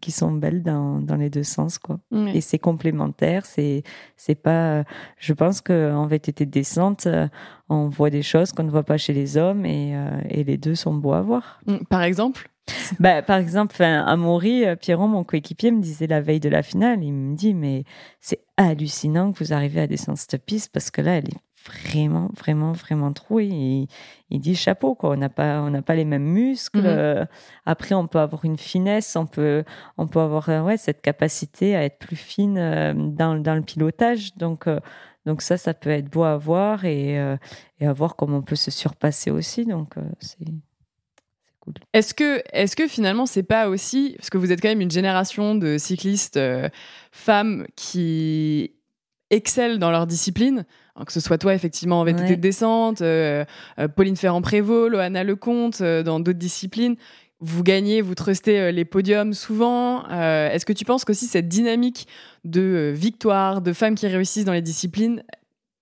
[0.00, 1.98] qui sont belles dans dans les deux sens quoi.
[2.32, 3.82] Et c'est complémentaire c'est
[4.16, 4.84] c'est pas
[5.18, 7.06] je pense que en VTT descente
[7.68, 10.56] on voit des choses qu'on ne voit pas chez les hommes et, euh, et les
[10.56, 11.60] deux sont beaux à voir.
[11.88, 12.48] Par exemple
[13.00, 16.62] bah, par exemple à Maury euh, Pierron mon coéquipier me disait la veille de la
[16.62, 17.84] finale il me dit mais
[18.20, 22.30] c'est hallucinant que vous arrivez à descendre cette piste parce que là elle est vraiment
[22.36, 23.48] vraiment vraiment trouée.
[23.50, 23.88] Et
[24.30, 26.80] il dit chapeau quoi on n'a pas on n'a pas les mêmes muscles.
[26.80, 26.86] Mhm.
[26.86, 27.24] Euh,
[27.66, 29.64] après on peut avoir une finesse on peut
[29.96, 32.54] on peut avoir euh, ouais cette capacité à être plus fine
[33.14, 34.36] dans dans le pilotage.
[34.36, 34.80] Donc euh,
[35.26, 37.36] donc ça ça peut être beau à voir et euh,
[37.80, 39.64] et à voir comment on peut se surpasser aussi.
[39.64, 40.44] Donc euh, c'est
[41.64, 44.80] cool Est-ce que, est-ce que finalement, c'est pas aussi, parce que vous êtes quand même
[44.80, 46.68] une génération de cyclistes euh,
[47.12, 48.72] femmes qui
[49.30, 50.64] excellent dans leur discipline,
[50.96, 52.36] hein, que ce soit toi effectivement en VTT Ouais.
[52.36, 53.44] de descente, euh,
[53.78, 56.96] euh, Pauline Ferrand-Prévot, Loana Lecomte, dans d'autres disciplines,
[57.40, 60.04] vous gagnez, vous trustez les podiums souvent.
[60.10, 62.06] Euh, Est-ce que tu penses qu'aussi cette dynamique
[62.44, 65.22] de victoire, de femmes qui réussissent dans les disciplines,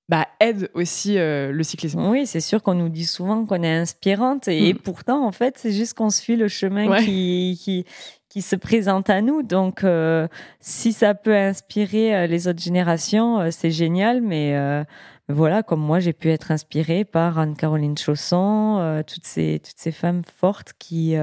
[0.08, 3.72] bah, aide aussi euh, le cyclisme Oui, c'est sûr qu'on nous dit souvent qu'on est
[3.76, 4.78] inspirante et Mm.
[4.78, 7.04] pourtant, en fait, c'est juste qu'on suit le chemin Ouais.
[7.04, 7.84] qui, qui,
[8.28, 9.42] qui se présente à nous.
[9.42, 10.26] Donc, euh,
[10.60, 14.20] si ça peut inspirer euh, les autres générations, c'est génial.
[14.22, 14.84] Mais euh,
[15.28, 20.22] voilà, comme moi, j'ai pu être inspirée par Anne-Caroline Chausson, toutes, ces, toutes ces femmes
[20.36, 21.14] fortes qui,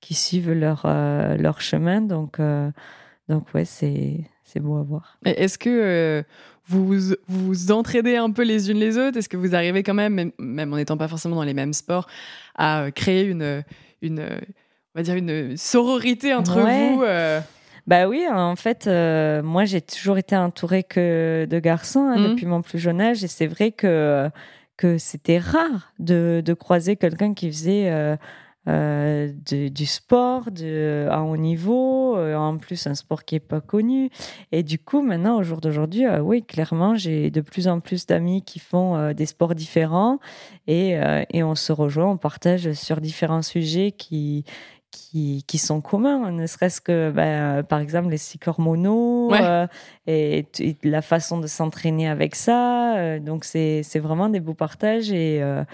[0.00, 2.00] qui suivent leur, leur chemin.
[2.00, 2.38] Donc,
[3.28, 4.24] donc ouais, c'est
[4.56, 5.18] beau à voir.
[5.24, 6.24] Est-ce que
[6.66, 9.18] vous vous vous entraidez un peu les unes les autres?
[9.18, 12.06] Est-ce que vous arrivez quand même, même, en n'étant pas forcément dans les mêmes sports,
[12.54, 13.62] à euh, créer une,
[14.02, 16.94] une, on va dire une sororité entre Ouais.
[16.94, 17.40] vous euh,
[17.86, 22.30] Bah oui, en fait, euh, moi j'ai toujours été entourée que de garçons hein, Mhm.
[22.30, 24.30] depuis mon plus jeune âge et c'est vrai que
[24.76, 28.16] que c'était rare de, de croiser quelqu'un qui faisait euh,
[28.68, 33.40] euh, de- du sport de, à haut niveau, euh, en plus un sport qui est
[33.40, 34.10] pas connu.
[34.52, 38.06] Et du coup, maintenant, au jour d'aujourd'hui, euh, oui, clairement, j'ai de plus en plus
[38.06, 40.18] d'amis qui font euh, des sports différents
[40.66, 40.96] et,
[41.30, 44.44] et on se rejoint, on partage sur différents sujets qui
[44.94, 49.40] qui, qui sont communs, ne serait-ce que, ben, par exemple, les cycles hormonaux Ouais.
[49.42, 49.66] euh,
[50.06, 50.46] et,
[50.84, 52.96] la façon de s'entraîner avec ça.
[52.96, 55.64] euh, donc, c'est vraiment des beaux partages et, euh,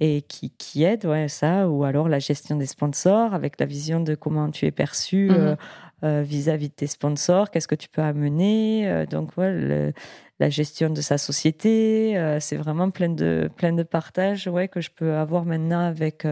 [0.00, 1.68] et qui, qui aident ouais, ça.
[1.68, 5.56] Ou alors la gestion des sponsors avec la vision de comment tu es perçu Mhm.
[6.04, 8.88] Euh, vis-à-vis de tes sponsors, qu'est-ce que tu peux amener.
[8.88, 9.92] euh, donc, le-
[10.38, 14.80] la gestion de sa société, euh, c'est vraiment plein de, plein de partages ouais, que
[14.80, 16.26] je peux avoir maintenant avec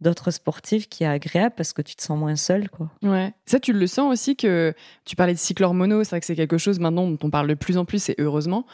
[0.00, 2.70] d'autres sportifs qui est agréable parce que tu te sens moins seul.
[2.70, 2.90] Quoi.
[3.02, 3.32] Ouais.
[3.44, 4.72] Ça, tu le sens aussi que
[5.04, 7.48] tu parlais de cycle hormonaux, c'est vrai que c'est quelque chose maintenant dont on parle
[7.48, 8.64] de plus en plus et heureusement.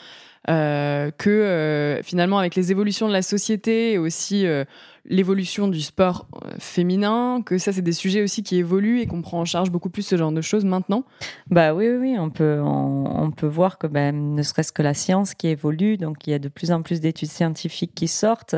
[0.48, 4.64] Euh, que euh, finalement avec les évolutions de la société et aussi euh,
[5.04, 6.26] l'évolution du sport
[6.58, 9.90] féminin, que ça c'est des sujets aussi qui évoluent et qu'on prend en charge beaucoup
[9.90, 11.04] plus ce genre de choses maintenant.
[11.50, 14.82] Bah oui, oui, oui, on peut, on, on peut voir que ben, ne serait-ce que
[14.82, 18.08] la science qui évolue, donc il y a de plus en plus d'études scientifiques qui
[18.08, 18.56] sortent.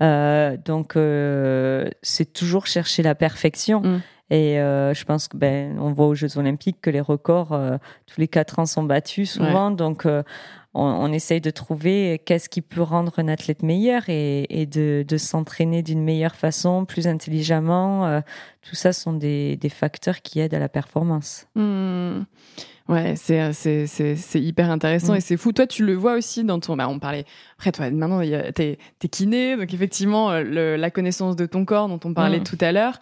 [0.00, 0.98] Donc
[2.02, 3.80] c'est toujours chercher la perfection.
[3.80, 4.00] Mm.
[4.30, 7.76] Et euh, je pense que ben on voit aux Jeux Olympiques que les records euh,
[8.06, 9.70] tous les quatre ans sont battus souvent.
[9.70, 10.22] Donc euh,
[10.74, 15.04] on, on essaye de trouver qu'est-ce qui peut rendre un athlète meilleur et, et de,
[15.06, 18.06] de s'entraîner d'une meilleure façon, plus intelligemment.
[18.06, 18.20] Euh,
[18.62, 21.46] tout ça sont des, des facteurs qui aident à la performance.
[21.54, 22.22] Hmm.
[22.86, 25.16] Ouais, c'est c'est c'est c'est hyper intéressant Mm.
[25.16, 25.52] et c'est fou.
[25.52, 26.76] Toi, tu le vois aussi dans ton.
[26.76, 27.24] Bah, on parlait.
[27.56, 31.34] Après, toi, maintenant, il y a- t'es t'es kiné, donc effectivement, euh, le- la connaissance
[31.34, 32.44] de ton corps dont on parlait Mm.
[32.44, 32.98] tout à l'heure.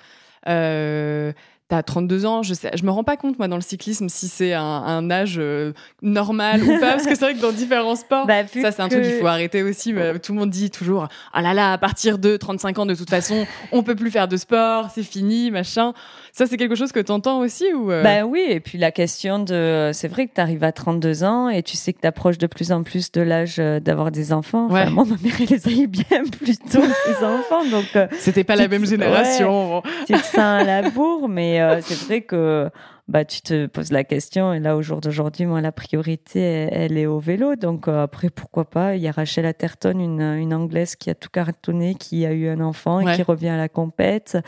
[0.48, 1.32] Euh,
[1.72, 4.28] T'as 32 ans, je sais, je me rends pas compte moi dans le cyclisme si
[4.28, 7.96] c'est un, un âge euh, normal ou pas, parce que c'est vrai que dans différents
[7.96, 9.94] sports, Bah, ça c'est un que- truc qu'il faut arrêter aussi.
[9.94, 12.94] mais Tout le monde dit toujours, ah là là, à partir de 35 ans de
[12.94, 15.94] toute façon, on peut plus faire de sport, c'est fini, machin.
[16.34, 19.38] Ça c'est quelque chose que t'entends aussi ou euh, Ben oui, et puis la question
[19.38, 19.92] de...
[19.94, 22.46] C'est vrai que tu arrives à 32 ans et tu sais que tu approches de
[22.46, 24.66] plus en plus de l'âge euh, d'avoir des enfants.
[24.66, 24.90] Enfin, Ouais.
[24.90, 26.04] moi, ma mère, elle les a eu bien
[26.38, 27.64] plus tôt, ses enfants.
[27.70, 28.88] Donc, euh, C'était pas la même ouais.
[28.88, 29.68] génération.
[29.68, 29.82] bon.
[30.06, 32.70] tu te sens à la bourre, mais euh, c'est vrai que
[33.08, 34.52] bah, tu te poses la question.
[34.52, 37.56] Et là, au jour d'aujourd'hui, moi, la priorité, elle, elle est au vélo.
[37.56, 38.96] Donc euh, après, pourquoi pas?
[38.96, 42.48] Il y a Rachel Atherton, une, une Anglaise qui a tout cartonné, qui a eu
[42.48, 43.16] un enfant et Ouais.
[43.16, 44.38] qui revient à la compète.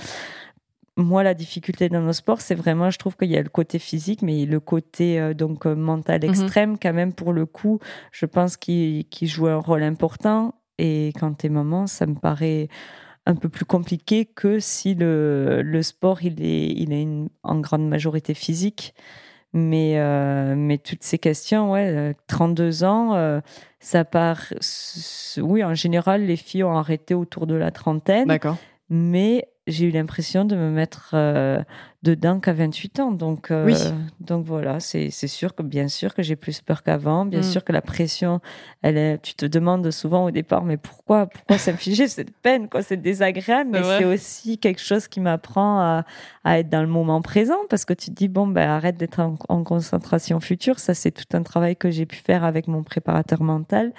[0.96, 3.81] moi, la difficulté dans nos sports, c'est vraiment, je trouve qu'il y a le côté
[3.81, 6.29] physique, mais le côté euh, donc mental Mhm.
[6.31, 7.81] extrême, quand même, pour le coup,
[8.12, 10.55] je pense qu'il qu'il joue un rôle important.
[10.79, 12.68] Et quand t'es maman, ça me paraît
[13.26, 17.58] un peu plus compliqué que si le, le sport, il est, il est une- en
[17.60, 18.94] grande majorité physique.
[19.56, 23.40] Mais, euh, mais toutes ces questions, ouais, euh, 32 ans, euh,
[23.78, 24.52] ça part.
[25.38, 28.56] Oui, en général, les filles ont arrêté autour de la trentaine D'accord.
[28.90, 31.62] mais j'ai eu l'impression de me mettre euh,
[32.03, 33.11] dedans qu'à 28 ans.
[33.12, 33.74] Donc, euh, Oui.
[34.20, 37.44] donc voilà, c'est sûr que bien sûr que j'ai plus peur qu'avant, bien Mm.
[37.44, 38.40] sûr que la pression,
[38.83, 42.83] elle est, tu te demandes souvent au départ, mais pourquoi, pourquoi s'infliger cette peine, quoi,
[42.83, 46.05] c'est désagréable, mais c'est aussi quelque chose qui m'apprend à,
[46.44, 49.20] à être dans le moment présent, parce que tu te dis, bon, ben, arrête d'être
[49.20, 52.83] en, en concentration future, ça c'est tout un travail que j'ai pu faire avec mon
[52.83, 53.92] préparateur mental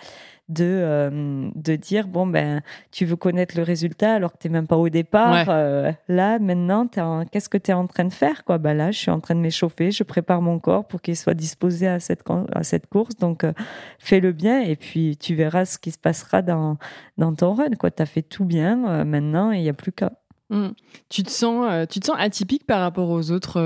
[0.47, 4.67] de, euh, de dire bon ben tu veux connaître le résultat alors que tu même
[4.67, 5.45] pas au départ Ouais.
[5.49, 8.57] Euh, là maintenant en- qu'est-ce que tu es en train de faire quoi?
[8.59, 11.33] Bah là je suis en train de m'échauffer je prépare mon corps pour qu'il soit
[11.33, 12.21] disposé à cette
[12.53, 13.53] à cette course donc euh,
[13.97, 16.77] fais-le bien et puis tu verras ce qui se passera dans
[17.17, 20.11] dans ton run quoi t'as fait tout bien maintenant il y a plus qu'à
[20.51, 20.67] Mm.
[21.09, 23.59] Tu te sens, tu te sens atypique par rapport aux autres,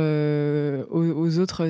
[0.89, 1.67] aux, aux autres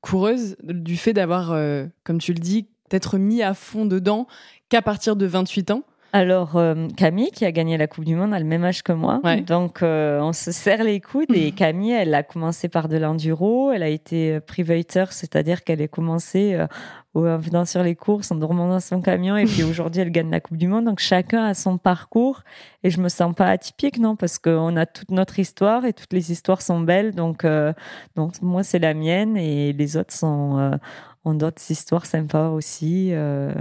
[0.00, 4.26] coureuses du fait d'avoir, euh, comme tu le dis, d'être mis à fond dedans
[4.68, 5.82] qu'à partir de 28 ans.
[6.12, 8.92] Alors, euh, Camille, qui a gagné la Coupe du Monde, a le même âge que
[8.92, 9.20] moi.
[9.22, 9.42] Ouais.
[9.42, 11.34] Donc, euh, on se serre les coudes.
[11.34, 13.70] Et Camille, elle a commencé par de l'enduro.
[13.70, 16.66] Elle a été privateur, c'est-à-dire qu'elle a commencé euh,
[17.14, 19.36] en venant sur les courses, en dormant dans son camion.
[19.36, 20.84] Et puis aujourd'hui, elle gagne la Coupe du Monde.
[20.84, 22.42] Donc, chacun a son parcours.
[22.82, 26.12] Et je me sens pas atypique, non, parce qu'on a toute notre histoire et toutes
[26.12, 27.14] les histoires sont belles.
[27.14, 27.72] Donc, euh,
[28.14, 30.76] donc moi, c'est la mienne et les autres sont, euh,
[31.26, 33.10] ont d'autres histoires sympas aussi.
[33.12, 33.52] euh,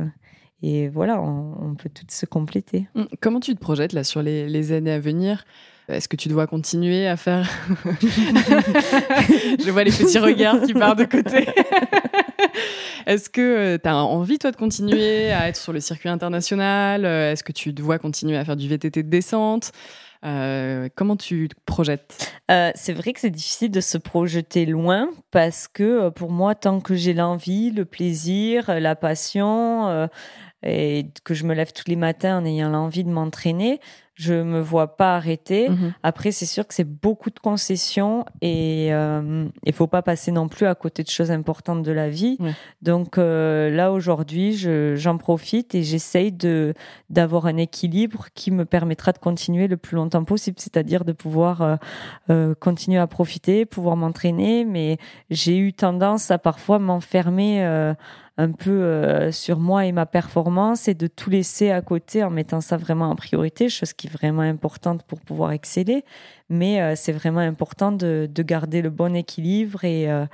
[0.63, 2.87] et voilà, on, on peut toutes se compléter.
[2.95, 3.03] Mm.
[3.21, 5.43] Comment tu te projettes là sur les, les années à venir?
[5.87, 7.47] Est-ce que tu dois continuer à faire
[8.01, 11.45] Je vois les petits regards qui partent de côté.
[13.05, 17.05] Est-ce que tu as envie, toi, de continuer à être sur le circuit international?
[17.05, 19.71] Euh, Est-ce que tu dois continuer à faire du VTT de descente?
[20.25, 22.31] Euh, Comment tu te projettes?
[22.49, 26.55] Euh, c'est vrai que c'est difficile de se projeter loin parce que euh, pour moi,
[26.55, 30.09] tant que j'ai l'envie, le plaisir, la passion
[30.63, 33.79] et que je me lève tous les matins en ayant l'envie de m'entraîner,
[34.15, 35.69] je me vois pas arrêter.
[35.69, 35.93] Mhm.
[36.01, 40.47] Après, c'est sûr que c'est beaucoup de concessions et euh, il faut pas passer non
[40.47, 42.37] plus à côté de choses importantes de la vie.
[42.81, 46.73] Donc euh, là, aujourd'hui, je- j'en profite et j'essaye de
[47.09, 51.61] d'avoir un équilibre qui me permettra de continuer le plus longtemps possible, c'est-à-dire de pouvoir
[51.61, 51.75] euh,
[52.29, 54.97] euh, continuer à profiter, pouvoir m'entraîner, mais
[55.29, 57.93] j'ai eu tendance à parfois m'enfermer euh,
[58.37, 62.29] un peu euh, sur moi et ma performance et de tout laisser à côté en
[62.29, 66.03] mettant ça vraiment en priorité, chose qui est vraiment importante pour pouvoir exceller.
[66.49, 70.25] Mais euh, c'est vraiment important de, de garder le bon équilibre et, euh,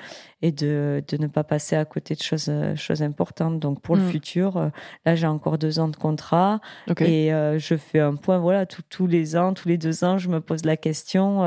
[0.41, 3.60] et de, de ne pas passer à côté de choses, euh, choses importantes.
[3.60, 4.10] Donc pour le Mm.
[4.10, 4.71] futur,
[5.06, 6.60] là j'ai encore deux ans de contrat.
[7.00, 10.28] Et je fais un point, voilà, tout- tous les ans, tous les deux ans, je
[10.30, 11.43] me pose la question.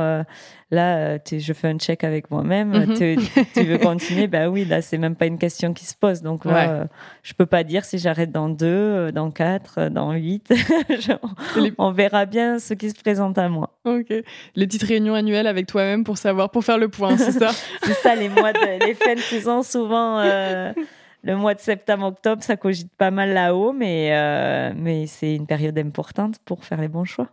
[0.70, 2.70] là, je fais un check avec moi-même.
[2.87, 2.94] Mhm.
[2.96, 3.79] Tu- veux
[4.22, 4.27] continuer?
[4.29, 6.22] Ben oui, là, c'est même pas une question qui se pose.
[6.22, 6.87] Donc là, Ouais.
[7.22, 10.48] je peux pas dire si j'arrête dans deux, dans quatre, dans huit.
[11.79, 13.77] On verra bien ce qui se présente à moi.
[13.85, 14.12] Ok.
[14.56, 17.50] Les petites réunions annuelles avec toi-même pour savoir, pour faire le point, c'est ça
[17.82, 20.20] C'est ça, les mois de, les fins de saison, souvent.
[20.20, 20.72] euh,
[21.24, 25.78] Le mois de septembre-octobre, ça cogite pas mal là-haut, mais, euh, mais c'est une période
[25.78, 27.28] importante pour faire les bons choix.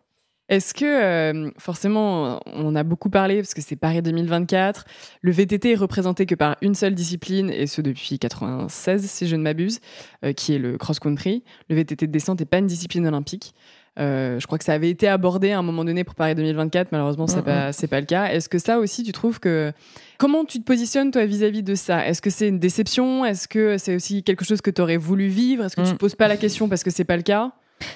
[0.50, 4.84] Est-ce que, euh, forcément, on a beaucoup parlé, parce que c'est Paris 2024,
[5.22, 9.36] le VTT est représenté que par une seule discipline, et ce depuis 96, si je
[9.38, 9.80] ne m'abuse,
[10.26, 11.44] euh, qui est le cross-country.
[11.70, 13.54] Le VTT de descente n'est pas une discipline olympique.
[14.00, 16.92] Euh, je crois que ça avait été abordé à un moment donné pour Paris 2024,
[16.94, 17.44] malheureusement, c'est Mhm.
[17.44, 18.28] pas, c'est pas le cas.
[18.32, 19.74] Est-ce que ça aussi, tu trouves que.
[20.18, 22.08] Comment tu te positionnes, toi, vis-à-vis de ça?
[22.08, 23.26] Est-ce que c'est une déception?
[23.26, 25.66] Est-ce que c'est aussi quelque chose que tu aurais voulu vivre?
[25.66, 25.94] Est-ce que tu Mhm.
[25.96, 27.52] te poses pas la question parce que c'est pas le cas?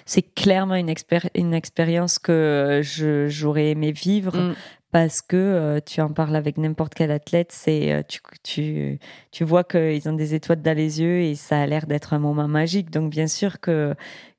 [0.05, 2.81] C'est clairement une, expéri- une expérience que
[3.29, 4.55] j'aurais aimé vivre Mm.
[4.91, 8.99] parce que euh, tu en parles avec n'importe quel athlète, c'est euh, tu, tu,
[9.31, 12.19] tu vois qu'ils ont des étoiles dans les yeux et ça a l'air d'être un
[12.19, 12.89] moment magique.
[12.89, 13.93] Donc bien sûr que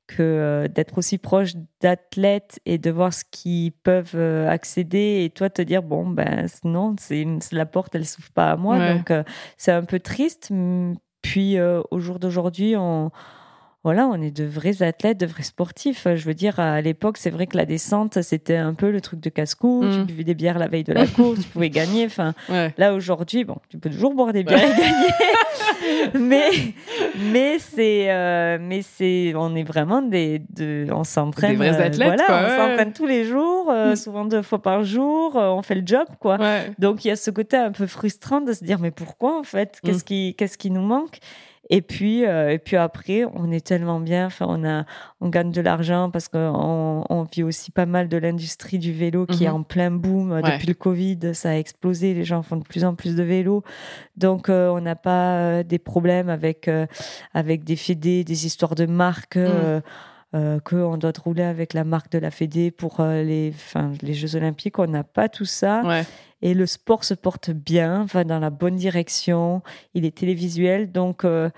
[0.07, 5.29] que euh, d'être aussi proche d'athlètes et de voir ce qu'ils peuvent euh, accéder et
[5.29, 8.95] toi te dire bon ben non c'est la porte elle s'ouvre pas à moi Ouais.
[8.95, 9.23] donc euh,
[9.57, 10.51] c'est un peu triste
[11.21, 13.11] puis euh, au jour d'aujourd'hui on
[13.83, 16.07] voilà, on est de vrais athlètes, de vrais sportifs.
[16.13, 19.19] Je veux dire, à l'époque, c'est vrai que la descente, c'était un peu le truc
[19.19, 19.85] de casse-cou.
[19.89, 20.03] Tu mm.
[20.03, 22.05] buvais des bières la veille de la course, tu pouvais gagner.
[22.05, 22.33] Enfin,
[22.77, 26.13] là aujourd'hui, bon, tu peux toujours boire des bières et gagner.
[26.19, 26.49] mais,
[27.31, 31.51] mais c'est, euh, mais c'est, on est vraiment des, de, on s'entraîne.
[31.51, 32.07] Des vrais athlètes.
[32.17, 33.95] voilà, on s'entraîne tous les jours, euh, mm.
[33.95, 35.35] souvent deux fois par jour.
[35.35, 36.37] on fait le job, quoi.
[36.79, 39.43] Donc il y a ce côté un peu frustrant de se dire, mais pourquoi en
[39.43, 39.79] fait?
[39.83, 40.07] Qu'est-ce mm.
[40.07, 41.19] qui, qu'est-ce qui nous manque?
[41.69, 44.27] Et puis, euh, et puis après, on est tellement bien.
[44.27, 44.85] Enfin, on a,
[45.19, 49.25] on gagne de l'argent parce qu'on on vit aussi pas mal de l'industrie du vélo
[49.25, 49.55] qui est mhm.
[49.55, 51.33] en plein boom depuis le Covid.
[51.33, 52.13] Ça a explosé.
[52.13, 53.63] Les gens font de plus en plus de vélos.
[54.15, 56.69] Donc, euh, on n'a pas euh, des problèmes avec
[57.33, 59.35] avec des fédés, des histoires de marques.
[59.35, 59.81] Mhm.
[60.35, 63.53] Euh, qu'on doit rouler avec la marque de la Fédé pour les,
[64.01, 64.77] les Jeux Olympiques.
[64.77, 65.83] On n'a pas tout ça.
[65.83, 66.03] Ouais.
[66.41, 69.63] Et le sport se porte bien, va dans la bonne direction.
[69.93, 71.49] Il est télévisuel, donc euh,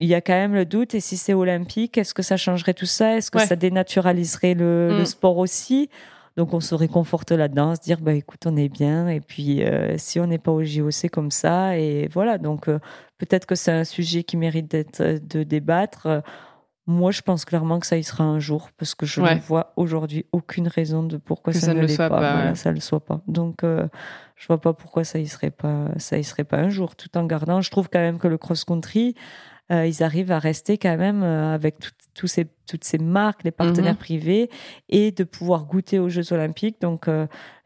[0.00, 0.94] il y a quand même le doute.
[0.94, 3.16] Et si c'est olympique, est-ce que ça changerait tout ça?
[3.16, 5.06] Est-ce que ça dénaturaliserait le, mm.
[5.06, 5.88] sport aussi?
[6.36, 9.98] Donc on se réconforte là-dedans, se dire bah écoute on est bien et puis euh,
[9.98, 12.78] si on n'est pas au JO c'est comme ça et voilà donc euh,
[13.18, 16.22] peut-être que c'est un sujet qui mérite d'être de débattre.
[16.90, 19.72] Moi, je pense clairement que ça y sera un jour parce que je ne vois
[19.76, 22.56] aujourd'hui aucune raison de pourquoi ça, ne, le soit pas.
[22.56, 23.20] Ça le soit pas.
[23.28, 23.86] Donc, euh,
[24.34, 25.84] je vois pas pourquoi ça y serait pas.
[25.98, 26.96] Ça y serait pas un jour.
[26.96, 29.14] Tout en gardant, je trouve quand même que le cross-country,
[29.70, 31.76] euh, ils arrivent à rester quand même euh, avec
[32.12, 33.98] tout, ces, toutes ces marques, les partenaires mhm.
[33.98, 34.50] privés,
[34.88, 36.80] et de pouvoir goûter aux Jeux Olympiques.
[36.80, 37.08] Donc,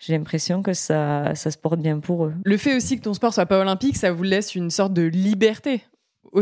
[0.01, 2.35] j'ai l'impression que ça, ça se porte bien pour eux.
[2.45, 5.05] Le fait aussi que ton sport soit pas olympique, ça vous laisse une sorte de
[5.05, 5.83] liberté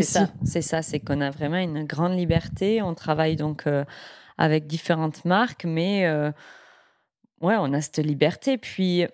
[0.00, 2.82] c'est ça, c'est qu'on a vraiment une grande liberté.
[2.82, 3.84] On travaille donc euh,
[4.38, 6.30] avec différentes marques, mais euh,
[7.40, 8.56] ouais, on a cette liberté.
[8.56, 9.06] Puis,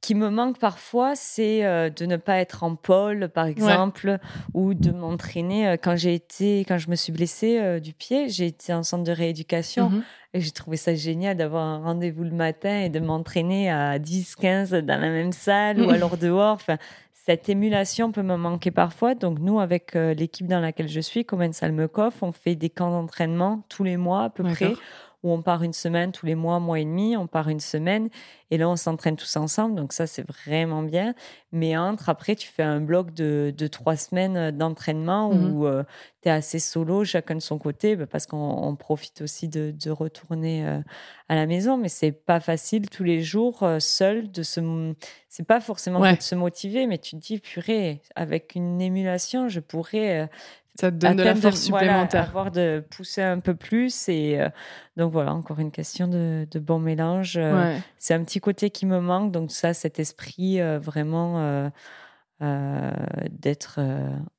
[0.00, 4.18] qui me manque parfois, c'est euh, de ne pas être en pôle, par exemple,
[4.54, 5.76] ou de m'entraîner.
[5.82, 9.12] Quand j'ai été, quand je me suis blessée du pied, j'ai été en centre de
[9.12, 10.02] rééducation mhm.
[10.32, 14.36] et j'ai trouvé ça génial d'avoir un rendez-vous le matin et de m'entraîner à 10,
[14.36, 16.54] 15 dans la même salle ou alors dehors.
[16.54, 16.78] Enfin,
[17.26, 19.16] cette émulation peut me manquer parfois.
[19.16, 22.92] Donc, nous, avec euh, l'équipe dans laquelle je suis, Komen Salmekov, on fait des camps
[22.92, 24.74] d'entraînement tous les mois à peu près
[25.26, 28.08] où on part une semaine tous les mois, mois et demi, on part une semaine
[28.52, 29.74] et là on s'entraîne tous ensemble.
[29.74, 31.14] Donc ça c'est vraiment bien.
[31.50, 35.82] Mais entre après tu fais un bloc de, trois semaines d'entraînement mmh où euh,
[36.22, 40.64] tu es assez solo, chacun de son côté, bah, parce qu'on profite aussi de, retourner
[40.64, 40.78] euh,
[41.28, 41.76] à la maison.
[41.76, 44.60] Mais c'est pas facile tous les jours euh, seul de se.
[45.28, 49.60] C'est pas forcément de se motiver, mais tu te dis purée avec une émulation je
[49.60, 50.30] pourrais
[50.78, 52.28] ça te donne de la force supplémentaire.
[52.28, 54.08] avoir de pousser un peu plus.
[54.08, 54.48] Et euh,
[54.96, 57.36] donc voilà, encore une question de, bon mélange.
[57.36, 59.32] Euh, c'est un petit côté qui me manque.
[59.32, 61.70] Donc ça, cet esprit euh, vraiment
[62.40, 63.80] d'être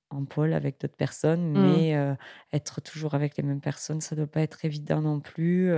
[0.09, 1.61] en pôle avec d'autres personnes, mmh.
[1.61, 2.15] mais
[2.53, 5.71] être toujours avec les mêmes personnes, ça ne doit pas être évident non plus.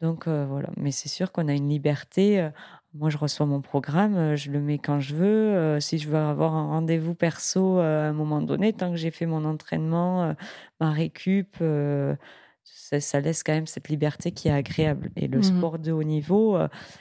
[0.00, 2.50] Donc voilà, mais c'est sûr qu'on a une liberté.
[2.92, 5.26] Moi, je reçois mon programme, euh, je le mets quand je veux.
[5.26, 8.96] Euh, si je veux avoir un rendez-vous perso euh, à un moment donné, tant que
[8.96, 10.34] j'ai fait mon entraînement,
[10.80, 11.56] ma récup,
[12.64, 15.10] ça, laisse quand même cette liberté qui est agréable.
[15.14, 16.58] Et le mmh sport de haut niveau,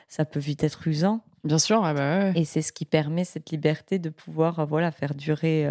[0.08, 1.24] ça peut vite être usant.
[1.44, 5.16] Bien sûr, ah bah Et c'est ce qui permet cette liberté de pouvoir voilà, faire
[5.16, 5.68] durer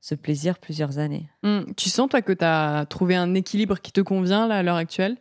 [0.00, 1.28] ce plaisir plusieurs années.
[1.42, 1.72] Mmh.
[1.76, 4.76] Tu sens, toi, que tu as trouvé un équilibre qui te convient là, à l'heure
[4.76, 5.16] actuelle?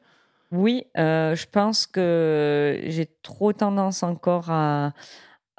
[0.52, 4.94] Oui, euh, je pense que j'ai trop tendance encore à,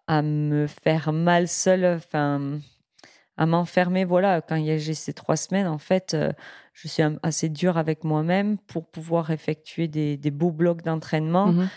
[0.07, 2.59] à me faire mal seule, enfin,
[3.37, 4.05] à m'enfermer.
[4.05, 6.33] Voilà, quand j'ai ces trois semaines, en fait, euh,
[6.73, 11.49] je suis assez dure avec moi-même pour pouvoir effectuer des, des beaux blocs d'entraînement.
[11.49, 11.69] Mmh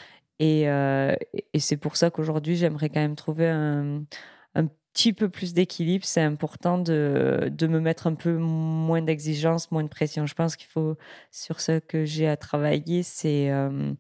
[0.44, 1.14] et, euh,
[1.54, 4.02] et c'est pour ça qu'aujourd'hui, j'aimerais quand même trouver un,
[4.94, 9.84] petit peu plus d'équilibre, c'est important de, de, me mettre un peu moins d'exigence, moins
[9.84, 10.26] de pression.
[10.26, 10.98] Je pense qu'il faut,
[11.32, 13.94] sur ce que j'ai à travailler, c'est euh,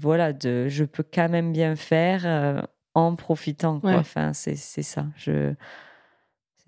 [0.00, 2.60] voilà, de, je peux quand même bien faire euh,
[2.94, 3.80] en profitant.
[3.80, 3.94] Quoi.
[3.94, 5.06] Enfin, c'est ça.
[5.16, 5.54] Je,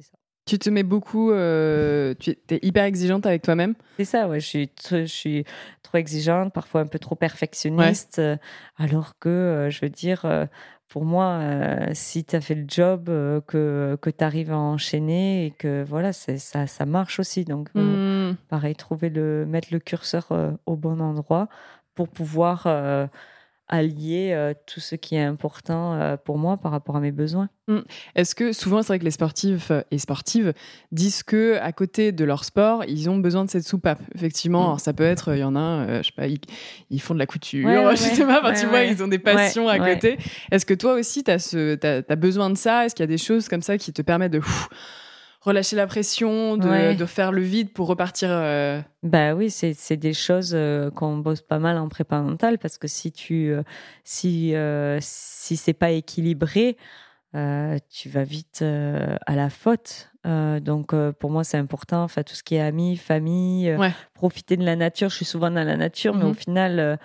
[0.00, 0.16] ça.
[0.46, 3.74] Tu te mets beaucoup, euh, tu es hyper exigeante avec toi-même?
[3.98, 4.40] C'est ça, ouais.
[4.40, 5.44] Je suis, je suis
[5.82, 8.20] trop exigeante, parfois un peu trop perfectionniste,
[8.76, 10.48] alors que, je veux dire,
[10.92, 14.58] pour moi, euh, si tu as fait le job, euh, que, que tu arrives à
[14.58, 17.46] enchaîner et que voilà, ça, ça marche aussi.
[17.46, 18.36] Donc, euh, mmh.
[18.50, 20.28] pareil, trouver le, mettre le curseur
[20.66, 21.48] au bon endroit
[21.94, 22.68] pour pouvoir
[23.72, 27.48] allier euh, tout ce qui est important euh, pour moi par rapport à mes besoins.
[27.68, 27.78] Mmh.
[28.14, 30.52] Est-ce que souvent c'est vrai que les sportifs euh, et sportives
[30.92, 34.00] disent que à côté de leur sport, ils ont besoin de cette soupape.
[34.14, 34.78] Effectivement, mmh.
[34.78, 37.66] ça peut être, il y en a, je sais pas, ils, font de la couture,
[37.92, 40.18] je sais pas, tu vois, ils ont des passions à côté.
[40.50, 42.84] Est-ce que toi aussi, tu as, besoin de ça?
[42.84, 44.42] Est-ce qu'il y a des choses comme ça qui te permettent de
[45.42, 48.28] relâcher la pression, de, faire le vide pour repartir
[49.02, 50.56] Bah oui, c'est des choses
[50.94, 53.52] qu'on bosse pas mal en prépa mentale parce que si tu
[54.04, 54.54] si
[55.00, 56.76] si c'est pas équilibré,
[57.32, 60.12] tu vas vite à la faute.
[60.24, 62.04] donc pour moi c'est important.
[62.04, 63.76] Enfin tout ce qui est amis, famille,
[64.14, 65.10] profiter de la nature.
[65.10, 66.98] Je suis souvent dans la nature, mais au mmh final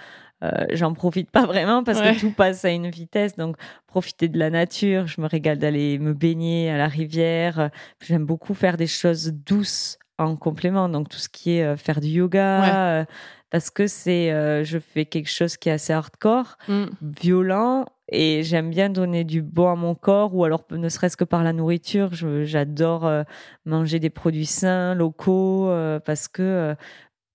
[0.43, 3.35] euh, j'en profite pas vraiment parce que tout passe à une vitesse.
[3.35, 3.57] Donc,
[3.87, 5.07] profiter de la nature.
[5.07, 7.69] Je me régale d'aller me baigner à la rivière.
[8.01, 10.89] J'aime beaucoup faire des choses douces en complément.
[10.89, 12.99] Donc, tout ce qui est euh, faire du yoga.
[12.99, 13.05] Euh,
[13.49, 14.29] parce que c'est,
[14.65, 16.87] je fais quelque chose qui est assez hardcore, mm.
[17.21, 21.23] violent, et j'aime bien donner du bon à mon corps ou alors ne serait-ce que
[21.23, 23.09] par la nourriture j'adore
[23.65, 25.71] manger des produits sains locaux
[26.05, 26.75] parce que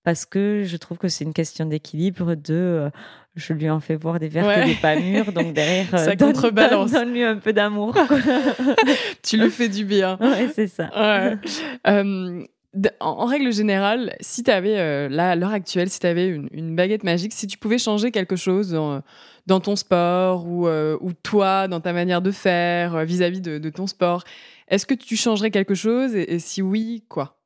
[0.03, 2.89] parce que je trouve que c'est une question d'équilibre de euh,
[3.35, 4.65] je lui en fais voir des verres ouais.
[4.65, 6.91] des pas mûrs donc derrière ça euh, contrebalance.
[6.91, 7.95] donne, lui un peu d'amour
[9.23, 10.17] tu le fais du bien.
[10.23, 10.89] Ouais c'est ça.
[11.87, 12.43] Euh,
[12.99, 17.03] en, règle générale si tu avais là à l'heure actuelle si tu avais une, baguette
[17.03, 18.71] magique si tu pouvais changer quelque chose
[19.45, 24.23] dans, ton sport ou, ou toi dans ta manière de faire vis-à-vis de, ton sport
[24.67, 27.42] est-ce que tu changerais quelque chose et si oui quoi?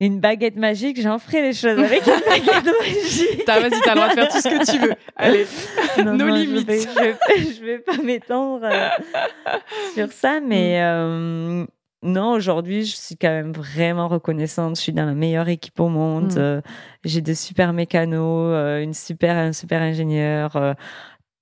[0.00, 3.44] Une baguette magique, j'en ferai les choses avec une baguette magique.
[3.44, 4.94] T'as, vas-y, t'as le droit de faire tout ce que tu veux.
[5.16, 5.46] Allez,
[6.02, 6.70] nos limites.
[6.70, 8.88] Je vais, vais, pas m'étendre euh,
[9.94, 10.82] sur ça, mais mm.
[10.82, 11.66] euh,
[12.02, 14.76] non, aujourd'hui, je suis quand même vraiment reconnaissante.
[14.76, 16.32] Je suis dans la meilleure équipe au monde.
[16.32, 16.38] Mm.
[16.38, 16.60] Euh,
[17.04, 20.76] j'ai de super mécanos, une super, un super ingénieur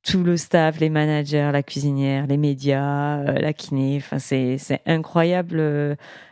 [0.03, 3.97] tout le staff, les managers, la cuisinière, les médias, la kiné.
[3.99, 5.59] Enfin, c'est, incroyable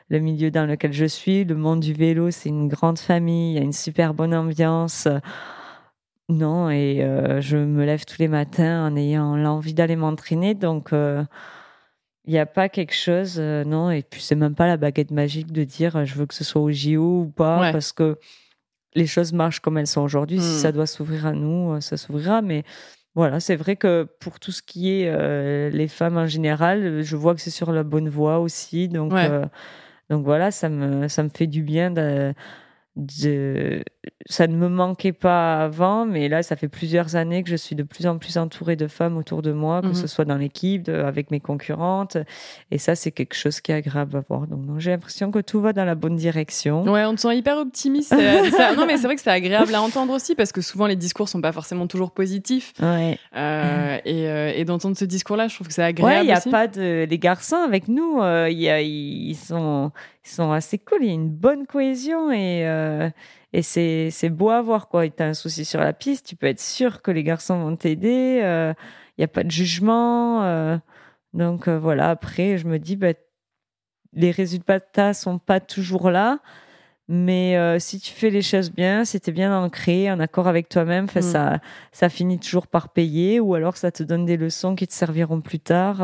[0.09, 1.45] le milieu dans lequel je suis.
[1.45, 5.09] Le monde du vélo, c'est une grande famille, il y a une super bonne ambiance.
[6.29, 10.55] Non, et euh, je me lève tous les matins en ayant l'envie d'aller m'entraîner.
[10.55, 11.25] Donc, euh,
[12.25, 13.91] il n'y a pas quelque chose, euh, non.
[13.91, 16.61] Et puis, c'est même pas la baguette magique de dire je veux que ce soit
[16.61, 18.19] au JO ou pas, parce que
[18.95, 20.41] les choses marchent comme elles sont aujourd'hui.
[20.41, 20.59] Si hmm.
[20.59, 22.43] ça doit s'ouvrir à nous, ça s'ouvrira.
[22.43, 22.65] Mais
[23.17, 27.35] voilà, c'est vrai que pour tout ce qui est les femmes en général, je vois
[27.35, 28.89] que c'est sur la bonne voie aussi.
[28.89, 29.13] Donc,
[30.09, 32.33] donc voilà, ça me, ça me fait du bien de,
[32.97, 33.83] de,
[34.29, 37.77] ça ne me manquait pas avant, mais là, ça fait plusieurs années que je suis
[37.77, 40.07] de plus en plus entourée de femmes autour de moi, que ce mhm.
[40.07, 42.17] soit dans l'équipe, avec mes concurrentes.
[42.71, 44.47] Et ça, c'est quelque chose qui est agréable à voir.
[44.47, 46.85] Donc, j'ai l'impression que tout va dans la bonne direction.
[46.85, 48.13] Ouais, on te sent hyper optimiste.
[48.77, 51.29] non, mais c'est vrai que c'est agréable à entendre aussi, parce que souvent, les discours
[51.29, 52.73] sont pas forcément toujours positifs.
[52.81, 53.19] Ouais.
[53.37, 56.15] Euh, et, euh, et d'entendre ce discours-là, je trouve que c'est agréable.
[56.15, 57.05] Ouais, il n'y a pas de.
[57.05, 59.93] Les garçons avec nous, euh, y a, ils sont
[60.27, 60.99] ils sont assez cool.
[61.03, 63.11] Il y a une bonne cohésion et, euh,
[63.53, 64.89] et c'est, c'est beau à voir.
[64.89, 65.09] Quoi.
[65.09, 67.77] Tu as un souci sur la piste, tu peux être sûr que les garçons vont
[67.77, 68.41] t'aider.
[68.43, 68.73] Euh,
[69.17, 70.43] il n'y a pas de jugement.
[70.45, 70.79] Euh.
[71.33, 73.13] donc voilà, après, je me dis, bah,
[74.13, 76.39] les résultats sont pas toujours là.
[77.09, 80.69] Mais si tu fais les choses bien, si tu es bien ancré, en accord avec
[80.69, 81.23] toi-même, mm.
[81.23, 81.61] ça,
[81.93, 85.41] ça finit toujours par payer ou alors ça te donne des leçons qui te serviront
[85.41, 86.03] plus tard.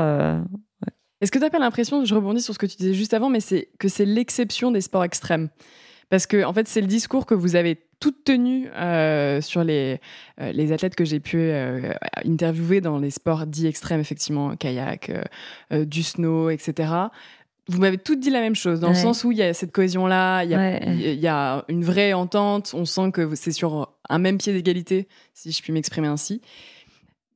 [1.20, 3.30] Est-ce que tu n'as pas l'impression, je rebondis sur ce que tu disais juste avant,
[3.30, 5.50] mais c'est que c'est l'exception des sports extrêmes?
[6.12, 9.98] Parce que, en fait, c'est le discours que vous avez tout tenu euh, sur les,
[10.42, 11.94] euh, les athlètes que j'ai pu euh,
[12.26, 15.10] interviewer dans les sports dits extrêmes, effectivement, kayak,
[15.70, 16.92] du snow, etc.
[17.66, 19.72] Vous m'avez toutes dit la même chose, dans le sens où il y a cette
[19.72, 24.36] cohésion-là, il y, y, a une vraie entente, on sent que c'est sur un même
[24.36, 26.42] pied d'égalité, si je puis m'exprimer ainsi.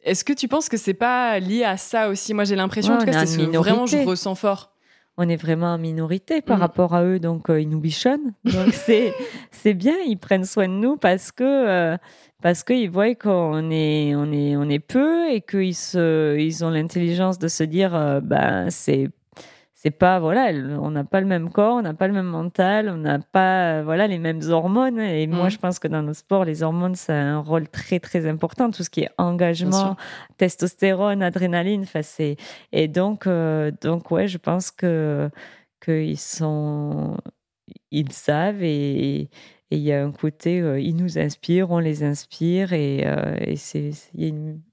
[0.02, 2.34] Est-ce que tu penses que c'est pas lié à ça aussi?
[2.34, 4.75] Moi, j'ai l'impression, en tout cas, c'est vraiment je ressens fort.
[5.18, 6.60] On est vraiment en minorité par mm.
[6.60, 8.34] rapport à eux, donc euh, ils nous bichonnent.
[8.44, 9.14] Donc c'est
[9.50, 11.96] c'est bien, ils prennent soin de nous parce que euh,
[12.42, 16.70] parce qu'ils voient qu'on est on est on est peu et qu'ils se ils ont
[16.70, 19.08] l'intelligence de se dire euh, ben c'est
[19.86, 22.88] c'est pas voilà on n'a pas le même corps on n'a pas le même mental
[22.88, 25.50] on n'a pas voilà les mêmes hormones et moi mmh.
[25.50, 28.72] je pense que dans nos sports les hormones ça a un rôle très très important
[28.72, 29.96] tout ce qui est engagement
[30.38, 32.36] testostérone adrénaline enfin c'est
[32.72, 35.30] et donc euh, donc ouais je pense que
[35.80, 37.16] qu'ils sont
[37.92, 39.30] ils savent et
[39.70, 43.56] il y a un côté, euh, ils nous inspirent, on les inspire et, euh, et
[43.56, 43.90] c'est,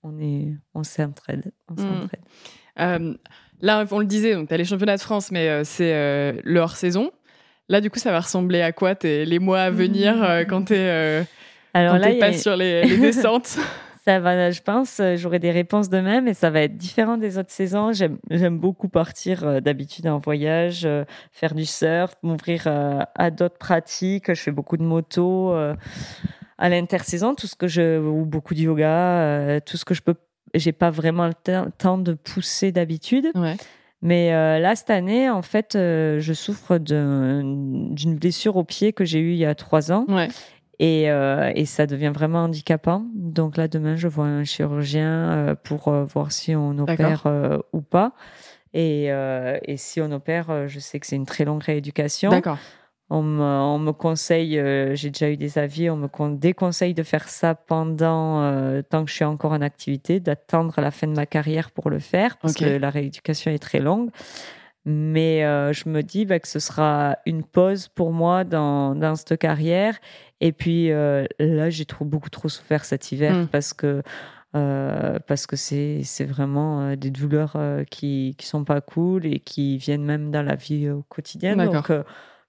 [0.03, 1.77] on est, on s'entraide, on mmh.
[1.77, 3.17] s'entraide.
[3.63, 6.33] Là, on le disait, donc tu as les championnats de France, mais euh, c'est euh,
[6.43, 7.11] leur saison.
[7.69, 10.73] Là, du coup, ça va ressembler à quoi les mois à venir euh, quand tu
[10.73, 11.25] es,
[11.73, 13.57] Alors là, pas sur les, descentes?
[14.03, 17.51] Ça va, je pense, j'aurai des réponses demain, mais ça va être différent des autres
[17.51, 17.93] saisons.
[17.93, 20.85] J'aime beaucoup partir d'habitude en voyage,
[21.31, 24.25] faire du surf, m'ouvrir à d'autres pratiques.
[24.27, 29.61] Je fais beaucoup de moto à l'intersaison, tout ce que je ou beaucoup de yoga,
[29.61, 30.15] tout ce que je peux
[30.53, 33.31] j'ai pas vraiment le temps de pousser d'habitude.
[34.01, 39.31] Mais là, cette année, en fait, je souffre d'une blessure au pied que j'ai eue
[39.31, 40.05] il y a trois ans.
[40.09, 40.27] Ouais.
[40.79, 43.05] Et, et, ça devient vraiment handicapant.
[43.15, 47.25] Donc là, demain, je vois un chirurgien pour voir si on opère
[47.71, 48.11] ou pas.
[48.73, 52.29] Et, et, si on opère, je sais que c'est une très longue rééducation.
[52.29, 52.57] D'accord.
[53.09, 57.53] On me, conseille, euh, j'ai déjà eu des avis, on me déconseille de faire ça
[57.53, 61.69] pendant, euh, tant que je suis encore en activité, d'attendre la fin de ma carrière
[61.71, 64.09] pour le faire, parce que la rééducation est très longue.
[64.85, 69.15] Mais euh, je me dis bah, que ce sera une pause pour moi dans, dans
[69.15, 69.97] cette carrière.
[70.41, 73.47] Et puis là, j'ai trop, beaucoup trop souffert cet hiver hmm.
[73.47, 74.01] parce que
[74.51, 77.57] parce que c'est c'est vraiment des douleurs
[77.89, 81.55] qui qui sont pas cool et qui viennent même dans la vie au quotidien.
[81.55, 81.91] Donc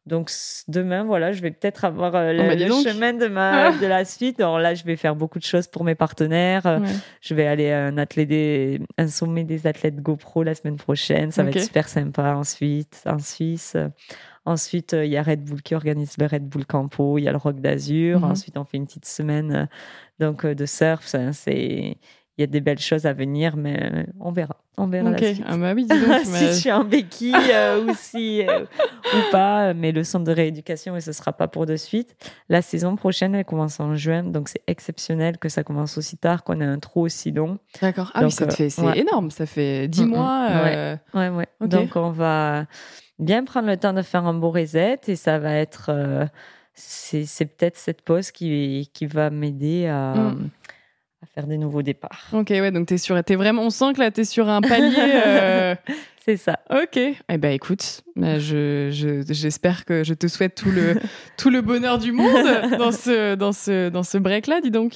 [0.07, 0.31] donc
[0.69, 4.39] demain, voilà, je vais peut-être avoir euh, oh, le, chemin de ma de la suite.
[4.39, 6.67] Alors là, je vais faire beaucoup de choses pour mes partenaires.
[6.67, 6.81] Euh,
[7.23, 11.31] je vais aller à un athlète des, un sommet des athlètes GoPro la semaine prochaine.
[11.31, 12.35] Ça va être super sympa.
[12.35, 13.79] Ensuite, en Suisse.
[14.45, 17.17] Ensuite, euh, il y a Red Bull qui organise le Red Bull Campo.
[17.17, 18.21] Il y a le Rock d'Azur.
[18.21, 18.31] Mhm.
[18.31, 19.69] Ensuite, on fait une petite semaine
[20.21, 21.17] donc de surf.
[21.33, 21.97] C'est
[22.37, 24.57] il y a des belles choses à venir, mais on verra.
[24.77, 25.45] On verra la suite.
[25.47, 25.87] Ah bah oui,
[26.25, 30.33] si je suis en béquille euh, ou si euh, ou pas, mais le centre de
[30.33, 32.17] rééducation et ce sera pas pour de suite.
[32.49, 36.43] La saison prochaine, elle commence en juin, donc c'est exceptionnel que ça commence aussi tard,
[36.43, 37.59] qu'on ait un trou aussi long.
[37.81, 38.11] D'accord.
[38.15, 39.31] Ah oui, ça fait, c'est euh, énorme.
[39.31, 40.49] Ça fait dix mois.
[40.49, 41.29] Ouais, ouais.
[41.29, 41.47] ouais.
[41.61, 42.67] Donc on va
[43.21, 46.29] bien prendre le temps de faire un beau reset et ça va être.
[46.75, 50.15] c'est peut-être cette pause qui, qui va m'aider à.
[50.15, 50.51] Mm
[51.35, 52.29] faire des nouveaux départs.
[52.33, 54.95] Ok, ouais, donc t'es sur, es vraiment, on sent que là t'es sur un palier.
[54.99, 55.75] Euh,
[56.25, 56.61] C'est ça.
[56.71, 56.97] Ok.
[56.97, 58.89] Eh ben écoute, bah, je,
[59.29, 60.97] j'espère que je te souhaite tout le,
[61.37, 62.33] tout le bonheur du monde
[62.79, 64.95] dans ce, dans ce, dans ce break là, dis donc.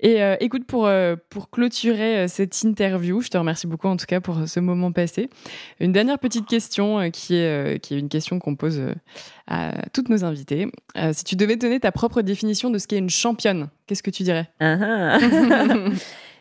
[0.00, 3.96] Et euh, écoute, pour, euh, pour clôturer euh, cette interview, je te remercie beaucoup en
[3.96, 5.28] tout cas pour ce moment passé.
[5.80, 8.80] Une dernière petite question qui, est, qui est une question qu'on pose
[9.48, 10.70] à toutes nos invités.
[11.12, 14.22] si tu devais donner ta propre définition de ce qu'est une championne, qu'est-ce que tu
[14.22, 14.48] dirais?
[14.60, 15.18] Ah ah.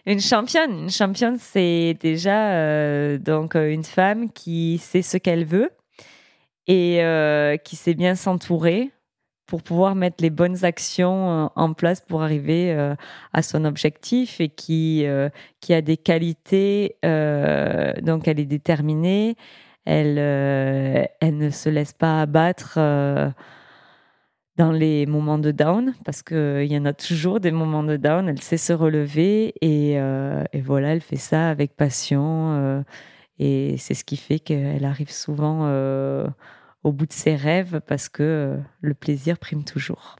[0.06, 5.70] Une championne, une championne, c'est déjà donc une femme qui sait ce qu'elle veut
[6.68, 7.02] et
[7.66, 8.92] qui sait bien s'entourer
[9.48, 12.96] pour pouvoir mettre les bonnes actions euh, en place pour arriver euh,
[13.34, 15.30] à son objectif et qui euh,
[15.62, 19.36] qui a des qualités donc elle est déterminée.
[19.86, 22.78] Elle elle ne se laisse pas abattre
[24.58, 27.96] dans les moments de down parce que il y en a toujours des moments de
[27.96, 28.28] down.
[28.28, 32.84] Elle sait se relever et, et voilà elle fait ça avec passion
[33.40, 35.68] et c'est ce qui fait qu'elle arrive souvent
[36.88, 40.16] au bout de ses rêves parce que euh, le plaisir prime toujours.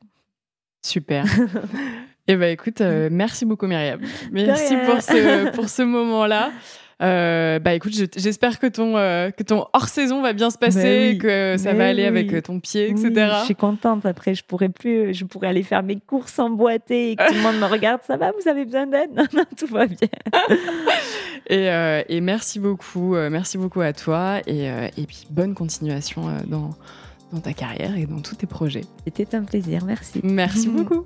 [0.86, 1.26] Super.
[2.30, 4.02] Eh ben écoute, euh, merci beaucoup Myriam.
[4.34, 6.52] Merci pour ce, pour ce moment-là.
[7.04, 11.24] Euh, bah écoute, j'espère que ton que ton hors saison va bien se passer, bah
[11.24, 13.12] que ça va aller avec ton pied, etc.
[13.40, 14.06] je suis contente.
[14.06, 17.42] Après, je pourrais plus, je pourrais aller faire mes courses emboîtées et que tout le
[17.42, 18.02] monde me regarde.
[18.08, 19.12] Ça va Vous avez besoin d'aide?
[19.38, 20.08] Non, tout va bien.
[21.50, 25.54] Et, euh, et, merci beaucoup, euh, merci beaucoup à toi et, euh, et puis bonne
[25.54, 26.72] continuation dans,
[27.32, 28.84] dans ta carrière et dans tous tes projets.
[29.06, 30.20] C'était un plaisir, merci.
[30.24, 31.06] Merci beaucoup.